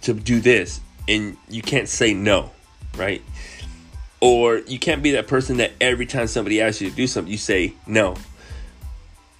to 0.04 0.14
do 0.14 0.40
this 0.40 0.82
and 1.08 1.38
you 1.50 1.62
can't 1.62 1.90
say 1.90 2.14
no, 2.14 2.52
right? 2.98 3.22
Or 4.22 4.58
you 4.58 4.80
can't 4.80 5.04
be 5.04 5.12
that 5.12 5.28
person 5.28 5.58
that 5.58 5.72
every 5.82 6.06
time 6.06 6.28
somebody 6.28 6.62
asks 6.62 6.82
you 6.82 6.90
to 6.90 6.96
do 6.96 7.08
something, 7.08 7.32
you 7.32 7.38
say 7.38 7.74
no. 7.86 8.16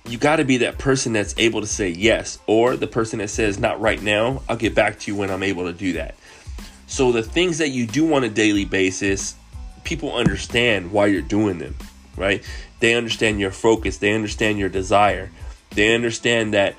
You 0.06 0.18
got 0.18 0.38
to 0.38 0.44
be 0.44 0.58
that 0.58 0.78
person 0.78 1.14
that's 1.14 1.34
able 1.38 1.62
to 1.62 1.68
say 1.68 1.90
yes, 1.90 2.38
or 2.46 2.76
the 2.76 2.88
person 2.88 3.20
that 3.20 3.30
says, 3.30 3.58
not 3.58 3.80
right 3.80 4.02
now, 4.02 4.42
I'll 4.50 4.58
get 4.58 4.76
back 4.76 5.00
to 5.00 5.12
you 5.12 5.18
when 5.18 5.32
I'm 5.32 5.44
able 5.44 5.64
to 5.64 5.74
do 5.74 5.94
that. 5.94 6.16
So, 6.88 7.14
the 7.14 7.24
things 7.24 7.60
that 7.60 7.70
you 7.70 7.88
do 7.88 8.14
on 8.14 8.26
a 8.26 8.30
daily 8.30 8.66
basis, 8.66 9.36
people 9.86 10.14
understand 10.14 10.92
why 10.92 11.06
you're 11.06 11.22
doing 11.22 11.58
them, 11.58 11.76
right? 12.18 12.44
They 12.82 12.96
understand 12.96 13.40
your 13.40 13.52
focus, 13.52 13.98
they 13.98 14.14
understand 14.14 14.60
your 14.60 14.68
desire, 14.68 15.32
they 15.72 15.96
understand 15.96 16.54
that 16.54 16.76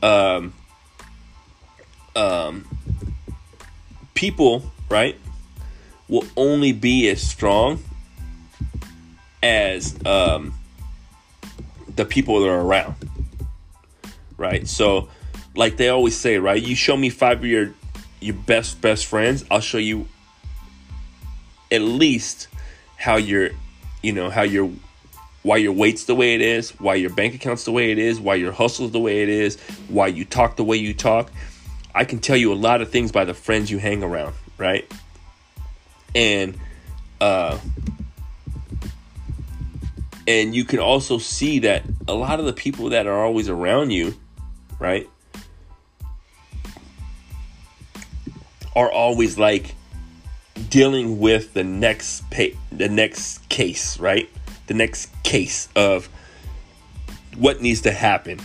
um, 0.00 0.54
um, 2.14 2.68
people, 4.20 4.62
right, 4.90 5.16
will 6.06 6.26
only 6.36 6.72
be 6.72 7.08
as 7.08 7.22
strong 7.22 7.82
as 9.42 9.96
um, 10.04 10.52
the 11.96 12.04
people 12.04 12.38
that 12.40 12.48
are 12.50 12.60
around, 12.60 12.96
right? 14.36 14.68
So, 14.68 15.08
like 15.56 15.78
they 15.78 15.88
always 15.88 16.14
say, 16.14 16.36
right? 16.36 16.62
You 16.62 16.74
show 16.74 16.98
me 16.98 17.08
five 17.08 17.38
of 17.38 17.46
your 17.46 17.72
your 18.20 18.34
best 18.34 18.82
best 18.82 19.06
friends, 19.06 19.46
I'll 19.50 19.60
show 19.60 19.78
you 19.78 20.06
at 21.72 21.80
least 21.80 22.48
how 22.96 23.16
you're, 23.16 23.52
you 24.02 24.12
know, 24.12 24.28
how 24.28 24.42
you're 24.42 24.70
why 25.42 25.56
your 25.56 25.72
weight's 25.72 26.04
the 26.04 26.14
way 26.14 26.34
it 26.34 26.42
is, 26.42 26.72
why 26.78 26.96
your 26.96 27.08
bank 27.08 27.34
account's 27.34 27.64
the 27.64 27.72
way 27.72 27.90
it 27.90 27.98
is, 27.98 28.20
why 28.20 28.34
your 28.34 28.52
hustle's 28.52 28.90
the 28.90 29.00
way 29.00 29.22
it 29.22 29.30
is, 29.30 29.58
why 29.88 30.08
you 30.08 30.26
talk 30.26 30.56
the 30.56 30.64
way 30.64 30.76
you 30.76 30.92
talk. 30.92 31.32
I 31.94 32.04
can 32.04 32.20
tell 32.20 32.36
you 32.36 32.52
a 32.52 32.54
lot 32.54 32.80
of 32.80 32.90
things 32.90 33.12
by 33.12 33.24
the 33.24 33.34
friends 33.34 33.70
you 33.70 33.78
hang 33.78 34.02
around, 34.02 34.34
right? 34.58 34.90
And 36.14 36.58
uh 37.20 37.58
and 40.26 40.54
you 40.54 40.64
can 40.64 40.78
also 40.78 41.18
see 41.18 41.60
that 41.60 41.82
a 42.06 42.14
lot 42.14 42.38
of 42.38 42.46
the 42.46 42.52
people 42.52 42.90
that 42.90 43.06
are 43.06 43.24
always 43.24 43.48
around 43.48 43.90
you, 43.90 44.14
right? 44.78 45.08
Are 48.76 48.90
always 48.90 49.38
like 49.38 49.74
dealing 50.68 51.18
with 51.18 51.52
the 51.54 51.64
next 51.64 52.28
pay, 52.30 52.56
the 52.70 52.88
next 52.88 53.48
case, 53.48 53.98
right? 53.98 54.30
The 54.68 54.74
next 54.74 55.10
case 55.24 55.68
of 55.74 56.08
what 57.36 57.60
needs 57.60 57.80
to 57.82 57.90
happen, 57.90 58.40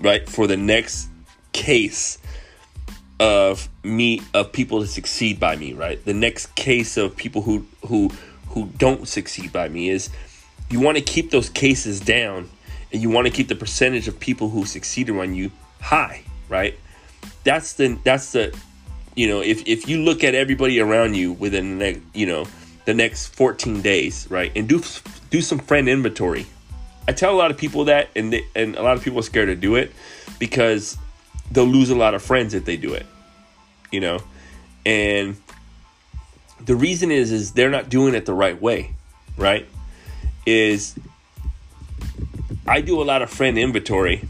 right? 0.00 0.26
For 0.26 0.46
the 0.46 0.56
next 0.56 1.08
case 1.52 2.18
of 3.20 3.68
me 3.82 4.22
of 4.34 4.52
people 4.52 4.80
to 4.80 4.86
succeed 4.86 5.40
by 5.40 5.56
me, 5.56 5.72
right? 5.72 6.04
The 6.04 6.14
next 6.14 6.54
case 6.54 6.96
of 6.96 7.16
people 7.16 7.42
who 7.42 7.66
who 7.86 8.10
who 8.48 8.66
don't 8.76 9.06
succeed 9.06 9.52
by 9.52 9.68
me 9.68 9.90
is 9.90 10.10
you 10.70 10.80
want 10.80 10.96
to 10.98 11.02
keep 11.02 11.30
those 11.30 11.48
cases 11.48 12.00
down 12.00 12.48
and 12.92 13.02
you 13.02 13.10
want 13.10 13.26
to 13.26 13.32
keep 13.32 13.48
the 13.48 13.54
percentage 13.54 14.08
of 14.08 14.18
people 14.18 14.48
who 14.48 14.64
succeeded 14.64 15.16
on 15.16 15.34
you 15.34 15.50
high, 15.80 16.22
right? 16.48 16.78
That's 17.44 17.74
the 17.74 17.98
that's 18.04 18.32
the 18.32 18.56
you 19.18 19.26
know, 19.26 19.40
if 19.40 19.66
if 19.66 19.88
you 19.88 19.98
look 19.98 20.22
at 20.22 20.34
everybody 20.34 20.78
around 20.80 21.14
you 21.14 21.32
within 21.32 21.78
the 21.78 21.84
next, 21.84 22.00
you 22.14 22.26
know, 22.26 22.46
the 22.84 22.94
next 22.94 23.34
14 23.34 23.82
days, 23.82 24.28
right? 24.30 24.52
And 24.54 24.68
do 24.68 24.80
do 25.30 25.40
some 25.40 25.58
friend 25.58 25.88
inventory. 25.88 26.46
I 27.08 27.12
tell 27.12 27.34
a 27.34 27.36
lot 27.36 27.50
of 27.50 27.56
people 27.56 27.86
that 27.86 28.10
and 28.14 28.32
they, 28.32 28.44
and 28.54 28.76
a 28.76 28.82
lot 28.82 28.96
of 28.96 29.02
people 29.02 29.18
are 29.18 29.22
scared 29.22 29.48
to 29.48 29.56
do 29.56 29.74
it 29.74 29.92
because 30.38 30.96
they'll 31.50 31.64
lose 31.64 31.90
a 31.90 31.96
lot 31.96 32.14
of 32.14 32.22
friends 32.22 32.54
if 32.54 32.64
they 32.64 32.76
do 32.76 32.94
it. 32.94 33.06
You 33.90 34.00
know? 34.00 34.20
And 34.84 35.36
the 36.64 36.76
reason 36.76 37.10
is 37.10 37.32
is 37.32 37.52
they're 37.52 37.70
not 37.70 37.88
doing 37.88 38.14
it 38.14 38.26
the 38.26 38.34
right 38.34 38.60
way, 38.60 38.94
right? 39.36 39.66
Is 40.46 40.94
I 42.66 42.80
do 42.80 43.00
a 43.00 43.04
lot 43.04 43.22
of 43.22 43.30
friend 43.30 43.58
inventory 43.58 44.28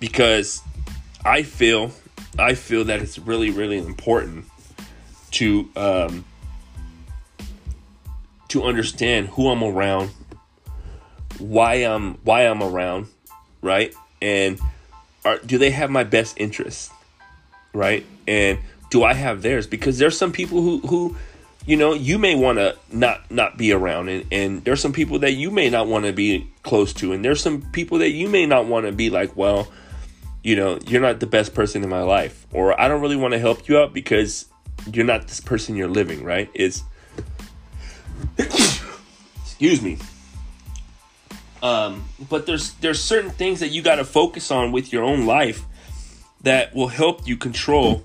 because 0.00 0.60
I 1.24 1.42
feel 1.42 1.92
I 2.38 2.54
feel 2.54 2.84
that 2.84 3.00
it's 3.00 3.18
really, 3.18 3.50
really 3.50 3.78
important 3.78 4.46
to 5.32 5.68
um, 5.76 6.24
to 8.48 8.64
understand 8.64 9.28
who 9.28 9.48
I'm 9.48 9.62
around, 9.62 10.10
why 11.38 11.74
I'm 11.74 12.14
why 12.24 12.42
I'm 12.42 12.62
around, 12.62 13.08
right? 13.60 13.94
And 14.20 14.60
are, 15.24 15.38
do 15.38 15.58
they 15.58 15.70
have 15.70 15.90
my 15.90 16.04
best 16.04 16.36
interest, 16.38 16.90
right? 17.72 18.04
And 18.26 18.58
do 18.90 19.04
I 19.04 19.14
have 19.14 19.42
theirs? 19.42 19.66
Because 19.66 19.98
there's 19.98 20.16
some 20.16 20.32
people 20.32 20.62
who 20.62 20.78
who 20.80 21.16
you 21.66 21.76
know 21.76 21.94
you 21.94 22.18
may 22.18 22.34
want 22.34 22.58
to 22.58 22.76
not 22.90 23.30
not 23.30 23.56
be 23.56 23.72
around 23.72 24.08
and, 24.08 24.26
and 24.32 24.64
there's 24.64 24.80
some 24.80 24.92
people 24.92 25.20
that 25.20 25.32
you 25.32 25.50
may 25.50 25.70
not 25.70 25.86
want 25.86 26.04
to 26.04 26.12
be 26.12 26.50
close 26.64 26.92
to 26.94 27.12
and 27.12 27.24
there's 27.24 27.40
some 27.40 27.62
people 27.72 27.98
that 27.98 28.10
you 28.10 28.28
may 28.28 28.46
not 28.46 28.66
want 28.66 28.84
to 28.84 28.90
be 28.90 29.10
like 29.10 29.36
well 29.36 29.68
you 30.42 30.56
know, 30.56 30.78
you're 30.86 31.00
not 31.00 31.20
the 31.20 31.26
best 31.26 31.54
person 31.54 31.82
in 31.84 31.88
my 31.88 32.02
life, 32.02 32.46
or 32.52 32.78
I 32.80 32.88
don't 32.88 33.00
really 33.00 33.16
want 33.16 33.32
to 33.32 33.38
help 33.38 33.68
you 33.68 33.78
out 33.78 33.92
because 33.92 34.46
you're 34.92 35.04
not 35.04 35.28
this 35.28 35.40
person 35.40 35.76
you're 35.76 35.88
living, 35.88 36.24
right? 36.24 36.50
Is 36.54 36.82
excuse 38.38 39.80
me. 39.80 39.98
Um, 41.62 42.04
but 42.28 42.46
there's 42.46 42.72
there's 42.74 43.02
certain 43.02 43.30
things 43.30 43.60
that 43.60 43.68
you 43.68 43.82
got 43.82 43.96
to 43.96 44.04
focus 44.04 44.50
on 44.50 44.72
with 44.72 44.92
your 44.92 45.04
own 45.04 45.26
life 45.26 45.62
that 46.42 46.74
will 46.74 46.88
help 46.88 47.26
you 47.26 47.36
control 47.36 48.02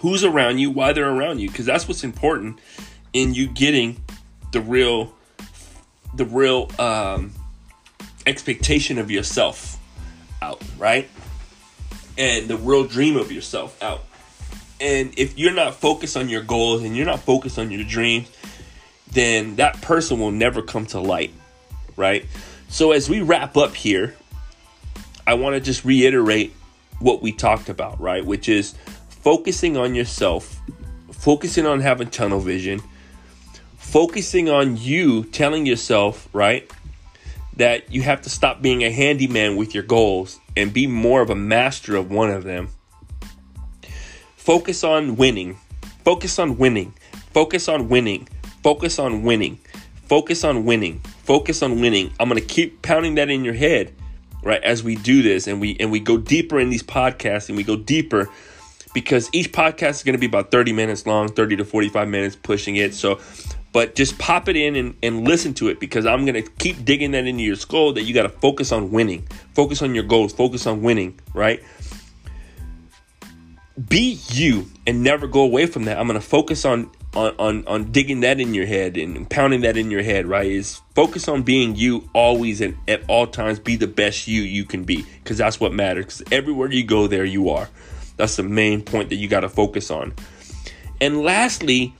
who's 0.00 0.24
around 0.24 0.58
you, 0.58 0.70
why 0.70 0.92
they're 0.92 1.08
around 1.08 1.38
you, 1.38 1.48
because 1.48 1.64
that's 1.64 1.86
what's 1.88 2.04
important 2.04 2.58
in 3.12 3.34
you 3.34 3.46
getting 3.46 4.02
the 4.52 4.60
real 4.60 5.14
the 6.14 6.24
real 6.24 6.70
um, 6.78 7.32
expectation 8.26 8.98
of 8.98 9.10
yourself 9.10 9.78
out, 10.42 10.60
right? 10.76 11.08
and 12.18 12.48
the 12.48 12.56
real 12.56 12.84
dream 12.84 13.16
of 13.16 13.30
yourself 13.30 13.80
out. 13.82 14.04
And 14.80 15.18
if 15.18 15.38
you're 15.38 15.54
not 15.54 15.74
focused 15.74 16.16
on 16.16 16.28
your 16.28 16.42
goals 16.42 16.82
and 16.82 16.96
you're 16.96 17.06
not 17.06 17.20
focused 17.20 17.58
on 17.58 17.70
your 17.70 17.84
dreams, 17.84 18.30
then 19.10 19.56
that 19.56 19.80
person 19.80 20.18
will 20.18 20.30
never 20.30 20.62
come 20.62 20.86
to 20.86 21.00
light, 21.00 21.32
right? 21.96 22.26
So 22.68 22.92
as 22.92 23.08
we 23.08 23.22
wrap 23.22 23.56
up 23.56 23.74
here, 23.74 24.14
I 25.26 25.34
want 25.34 25.54
to 25.54 25.60
just 25.60 25.84
reiterate 25.84 26.52
what 26.98 27.22
we 27.22 27.32
talked 27.32 27.68
about, 27.68 28.00
right? 28.00 28.24
Which 28.24 28.48
is 28.48 28.74
focusing 29.08 29.76
on 29.76 29.94
yourself, 29.94 30.60
focusing 31.12 31.66
on 31.66 31.80
having 31.80 32.10
tunnel 32.10 32.40
vision, 32.40 32.80
focusing 33.76 34.48
on 34.48 34.76
you 34.76 35.24
telling 35.24 35.66
yourself, 35.66 36.28
right, 36.32 36.70
that 37.56 37.92
you 37.92 38.02
have 38.02 38.22
to 38.22 38.30
stop 38.30 38.60
being 38.60 38.84
a 38.84 38.90
handyman 38.90 39.56
with 39.56 39.74
your 39.74 39.82
goals 39.82 40.38
and 40.56 40.72
be 40.72 40.86
more 40.86 41.22
of 41.22 41.30
a 41.30 41.34
master 41.34 41.96
of 41.96 42.10
one 42.10 42.30
of 42.30 42.44
them. 42.44 42.68
Focus 44.36 44.84
on 44.84 45.16
winning. 45.16 45.56
Focus 46.04 46.38
on 46.38 46.56
winning. 46.56 46.94
Focus 47.32 47.68
on 47.68 47.88
winning. 47.88 48.28
Focus 48.62 48.98
on 48.98 49.22
winning. 49.22 49.58
Focus 50.04 50.44
on 50.44 50.64
winning. 50.64 51.00
Focus 51.26 51.62
on 51.62 51.80
winning. 51.80 52.12
I'm 52.18 52.28
going 52.28 52.40
to 52.40 52.46
keep 52.46 52.82
pounding 52.82 53.16
that 53.16 53.28
in 53.28 53.44
your 53.44 53.54
head, 53.54 53.92
right, 54.42 54.62
as 54.62 54.82
we 54.82 54.96
do 54.96 55.22
this 55.22 55.46
and 55.46 55.60
we 55.60 55.76
and 55.80 55.90
we 55.90 56.00
go 56.00 56.16
deeper 56.16 56.58
in 56.58 56.70
these 56.70 56.82
podcasts 56.82 57.48
and 57.48 57.56
we 57.56 57.64
go 57.64 57.76
deeper 57.76 58.30
because 58.94 59.28
each 59.32 59.52
podcast 59.52 59.90
is 59.90 60.02
going 60.04 60.14
to 60.14 60.18
be 60.18 60.26
about 60.26 60.50
30 60.50 60.72
minutes 60.72 61.04
long, 61.04 61.28
30 61.28 61.56
to 61.56 61.64
45 61.64 62.08
minutes 62.08 62.36
pushing 62.36 62.76
it. 62.76 62.94
So 62.94 63.20
but 63.76 63.94
just 63.94 64.18
pop 64.18 64.48
it 64.48 64.56
in 64.56 64.74
and, 64.74 64.94
and 65.02 65.28
listen 65.28 65.52
to 65.52 65.68
it 65.68 65.78
because 65.78 66.06
I'm 66.06 66.24
going 66.24 66.42
to 66.42 66.50
keep 66.50 66.82
digging 66.86 67.10
that 67.10 67.26
into 67.26 67.42
your 67.42 67.56
skull 67.56 67.92
that 67.92 68.04
you 68.04 68.14
got 68.14 68.22
to 68.22 68.30
focus 68.30 68.72
on 68.72 68.90
winning, 68.90 69.26
focus 69.54 69.82
on 69.82 69.94
your 69.94 70.04
goals, 70.04 70.32
focus 70.32 70.66
on 70.66 70.80
winning, 70.80 71.20
right? 71.34 71.62
Be 73.86 74.18
you 74.30 74.70
and 74.86 75.02
never 75.02 75.26
go 75.26 75.42
away 75.42 75.66
from 75.66 75.84
that. 75.84 75.98
I'm 75.98 76.06
going 76.06 76.18
to 76.18 76.26
focus 76.26 76.64
on, 76.64 76.90
on, 77.16 77.34
on, 77.38 77.66
on 77.66 77.92
digging 77.92 78.20
that 78.20 78.38
in 78.40 78.52
your 78.52 78.66
head 78.66 78.98
and 78.98 79.28
pounding 79.30 79.62
that 79.62 79.76
in 79.76 79.90
your 79.90 80.02
head, 80.02 80.26
right? 80.26 80.46
Is 80.46 80.82
focus 80.94 81.28
on 81.28 81.42
being 81.42 81.74
you 81.74 82.08
always 82.12 82.60
and 82.60 82.76
at 82.86 83.02
all 83.08 83.26
times. 83.26 83.58
Be 83.58 83.76
the 83.76 83.86
best 83.86 84.28
you 84.28 84.42
you 84.42 84.64
can 84.64 84.84
be 84.84 85.04
because 85.22 85.38
that's 85.38 85.58
what 85.58 85.72
matters. 85.72 86.04
Because 86.04 86.22
everywhere 86.30 86.70
you 86.70 86.84
go, 86.84 87.06
there 87.06 87.24
you 87.24 87.48
are. 87.48 87.68
That's 88.18 88.36
the 88.36 88.42
main 88.42 88.82
point 88.82 89.08
that 89.08 89.16
you 89.16 89.28
got 89.28 89.40
to 89.40 89.48
focus 89.48 89.90
on. 89.90 90.14
And 91.00 91.22
lastly, 91.22 91.94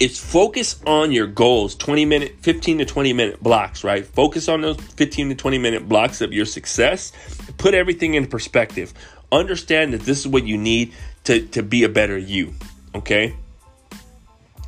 it's 0.00 0.18
focus 0.18 0.82
on 0.86 1.12
your 1.12 1.28
goals 1.28 1.76
20 1.76 2.04
minute 2.04 2.34
15 2.40 2.78
to 2.78 2.84
20 2.84 3.12
minute 3.12 3.40
blocks 3.40 3.84
right 3.84 4.04
focus 4.04 4.48
on 4.48 4.60
those 4.60 4.76
15 4.76 5.28
to 5.28 5.34
20 5.36 5.58
minute 5.58 5.88
blocks 5.88 6.20
of 6.20 6.32
your 6.32 6.44
success 6.44 7.12
put 7.58 7.74
everything 7.74 8.14
in 8.14 8.26
perspective 8.26 8.92
understand 9.30 9.92
that 9.92 10.00
this 10.00 10.18
is 10.18 10.26
what 10.26 10.44
you 10.44 10.58
need 10.58 10.92
to, 11.22 11.46
to 11.46 11.62
be 11.62 11.84
a 11.84 11.88
better 11.88 12.18
you 12.18 12.52
okay 12.92 13.36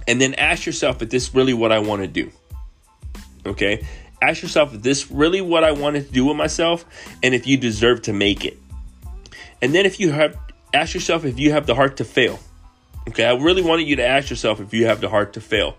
and 0.08 0.20
then 0.20 0.34
ask 0.34 0.66
yourself 0.66 1.02
if 1.02 1.10
this 1.10 1.34
really 1.34 1.54
what 1.54 1.72
i 1.72 1.78
want 1.78 2.02
to 2.02 2.08
do 2.08 2.30
okay 3.44 3.86
ask 4.22 4.42
yourself 4.42 4.74
if 4.74 4.82
this 4.82 5.10
really 5.10 5.40
what 5.40 5.64
i 5.64 5.72
wanted 5.72 6.06
to 6.06 6.12
do 6.12 6.24
with 6.24 6.36
myself 6.36 6.84
and 7.22 7.34
if 7.34 7.46
you 7.46 7.56
deserve 7.56 8.02
to 8.02 8.12
make 8.12 8.44
it 8.44 8.58
and 9.62 9.74
then 9.74 9.86
if 9.86 10.00
you 10.00 10.10
have 10.10 10.36
ask 10.74 10.94
yourself 10.94 11.24
if 11.24 11.38
you 11.38 11.52
have 11.52 11.66
the 11.66 11.74
heart 11.74 11.96
to 11.96 12.04
fail 12.04 12.38
Okay, 13.08 13.24
I 13.24 13.34
really 13.34 13.62
wanted 13.62 13.86
you 13.86 13.96
to 13.96 14.06
ask 14.06 14.30
yourself 14.30 14.60
if 14.60 14.74
you 14.74 14.86
have 14.86 15.00
the 15.00 15.08
heart 15.08 15.34
to 15.34 15.40
fail. 15.40 15.76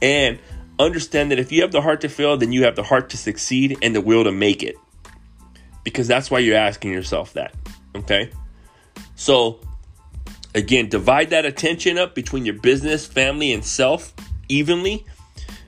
And 0.00 0.38
understand 0.78 1.30
that 1.30 1.38
if 1.38 1.50
you 1.50 1.62
have 1.62 1.72
the 1.72 1.80
heart 1.80 2.02
to 2.02 2.08
fail, 2.08 2.36
then 2.36 2.52
you 2.52 2.64
have 2.64 2.76
the 2.76 2.82
heart 2.82 3.10
to 3.10 3.16
succeed 3.16 3.78
and 3.82 3.94
the 3.94 4.00
will 4.00 4.24
to 4.24 4.32
make 4.32 4.62
it. 4.62 4.76
Because 5.82 6.06
that's 6.06 6.30
why 6.30 6.38
you're 6.38 6.56
asking 6.56 6.92
yourself 6.92 7.32
that. 7.32 7.54
Okay? 7.96 8.30
So, 9.16 9.60
again, 10.54 10.88
divide 10.88 11.30
that 11.30 11.44
attention 11.46 11.98
up 11.98 12.14
between 12.14 12.44
your 12.44 12.58
business, 12.58 13.06
family, 13.06 13.52
and 13.52 13.64
self 13.64 14.12
evenly, 14.48 15.04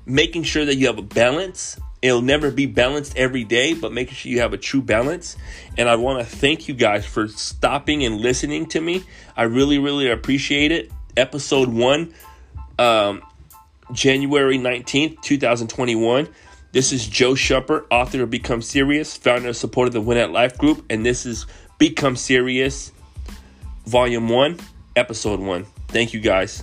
making 0.06 0.42
sure 0.42 0.64
that 0.64 0.76
you 0.76 0.86
have 0.86 0.98
a 0.98 1.02
balance 1.02 1.78
It'll 2.02 2.20
never 2.20 2.50
be 2.50 2.66
balanced 2.66 3.16
every 3.16 3.44
day, 3.44 3.74
but 3.74 3.92
making 3.92 4.14
sure 4.14 4.32
you 4.32 4.40
have 4.40 4.52
a 4.52 4.58
true 4.58 4.82
balance. 4.82 5.36
And 5.78 5.88
I 5.88 5.94
want 5.94 6.18
to 6.18 6.36
thank 6.36 6.66
you 6.66 6.74
guys 6.74 7.06
for 7.06 7.28
stopping 7.28 8.04
and 8.04 8.20
listening 8.20 8.66
to 8.70 8.80
me. 8.80 9.04
I 9.36 9.44
really, 9.44 9.78
really 9.78 10.10
appreciate 10.10 10.72
it. 10.72 10.90
Episode 11.16 11.68
one, 11.68 12.12
um, 12.76 13.22
January 13.92 14.58
19th, 14.58 15.22
2021. 15.22 16.28
This 16.72 16.92
is 16.92 17.06
Joe 17.06 17.34
Shupper, 17.34 17.84
author 17.88 18.24
of 18.24 18.30
Become 18.30 18.62
Serious, 18.62 19.16
founder 19.16 19.48
and 19.48 19.56
supporter 19.56 19.88
of 19.88 19.92
the 19.92 20.00
Win 20.00 20.18
at 20.18 20.32
Life 20.32 20.58
Group. 20.58 20.84
And 20.90 21.06
this 21.06 21.24
is 21.24 21.46
Become 21.78 22.16
Serious, 22.16 22.90
Volume 23.86 24.28
1, 24.28 24.58
Episode 24.96 25.40
1. 25.40 25.64
Thank 25.88 26.12
you 26.12 26.20
guys. 26.20 26.62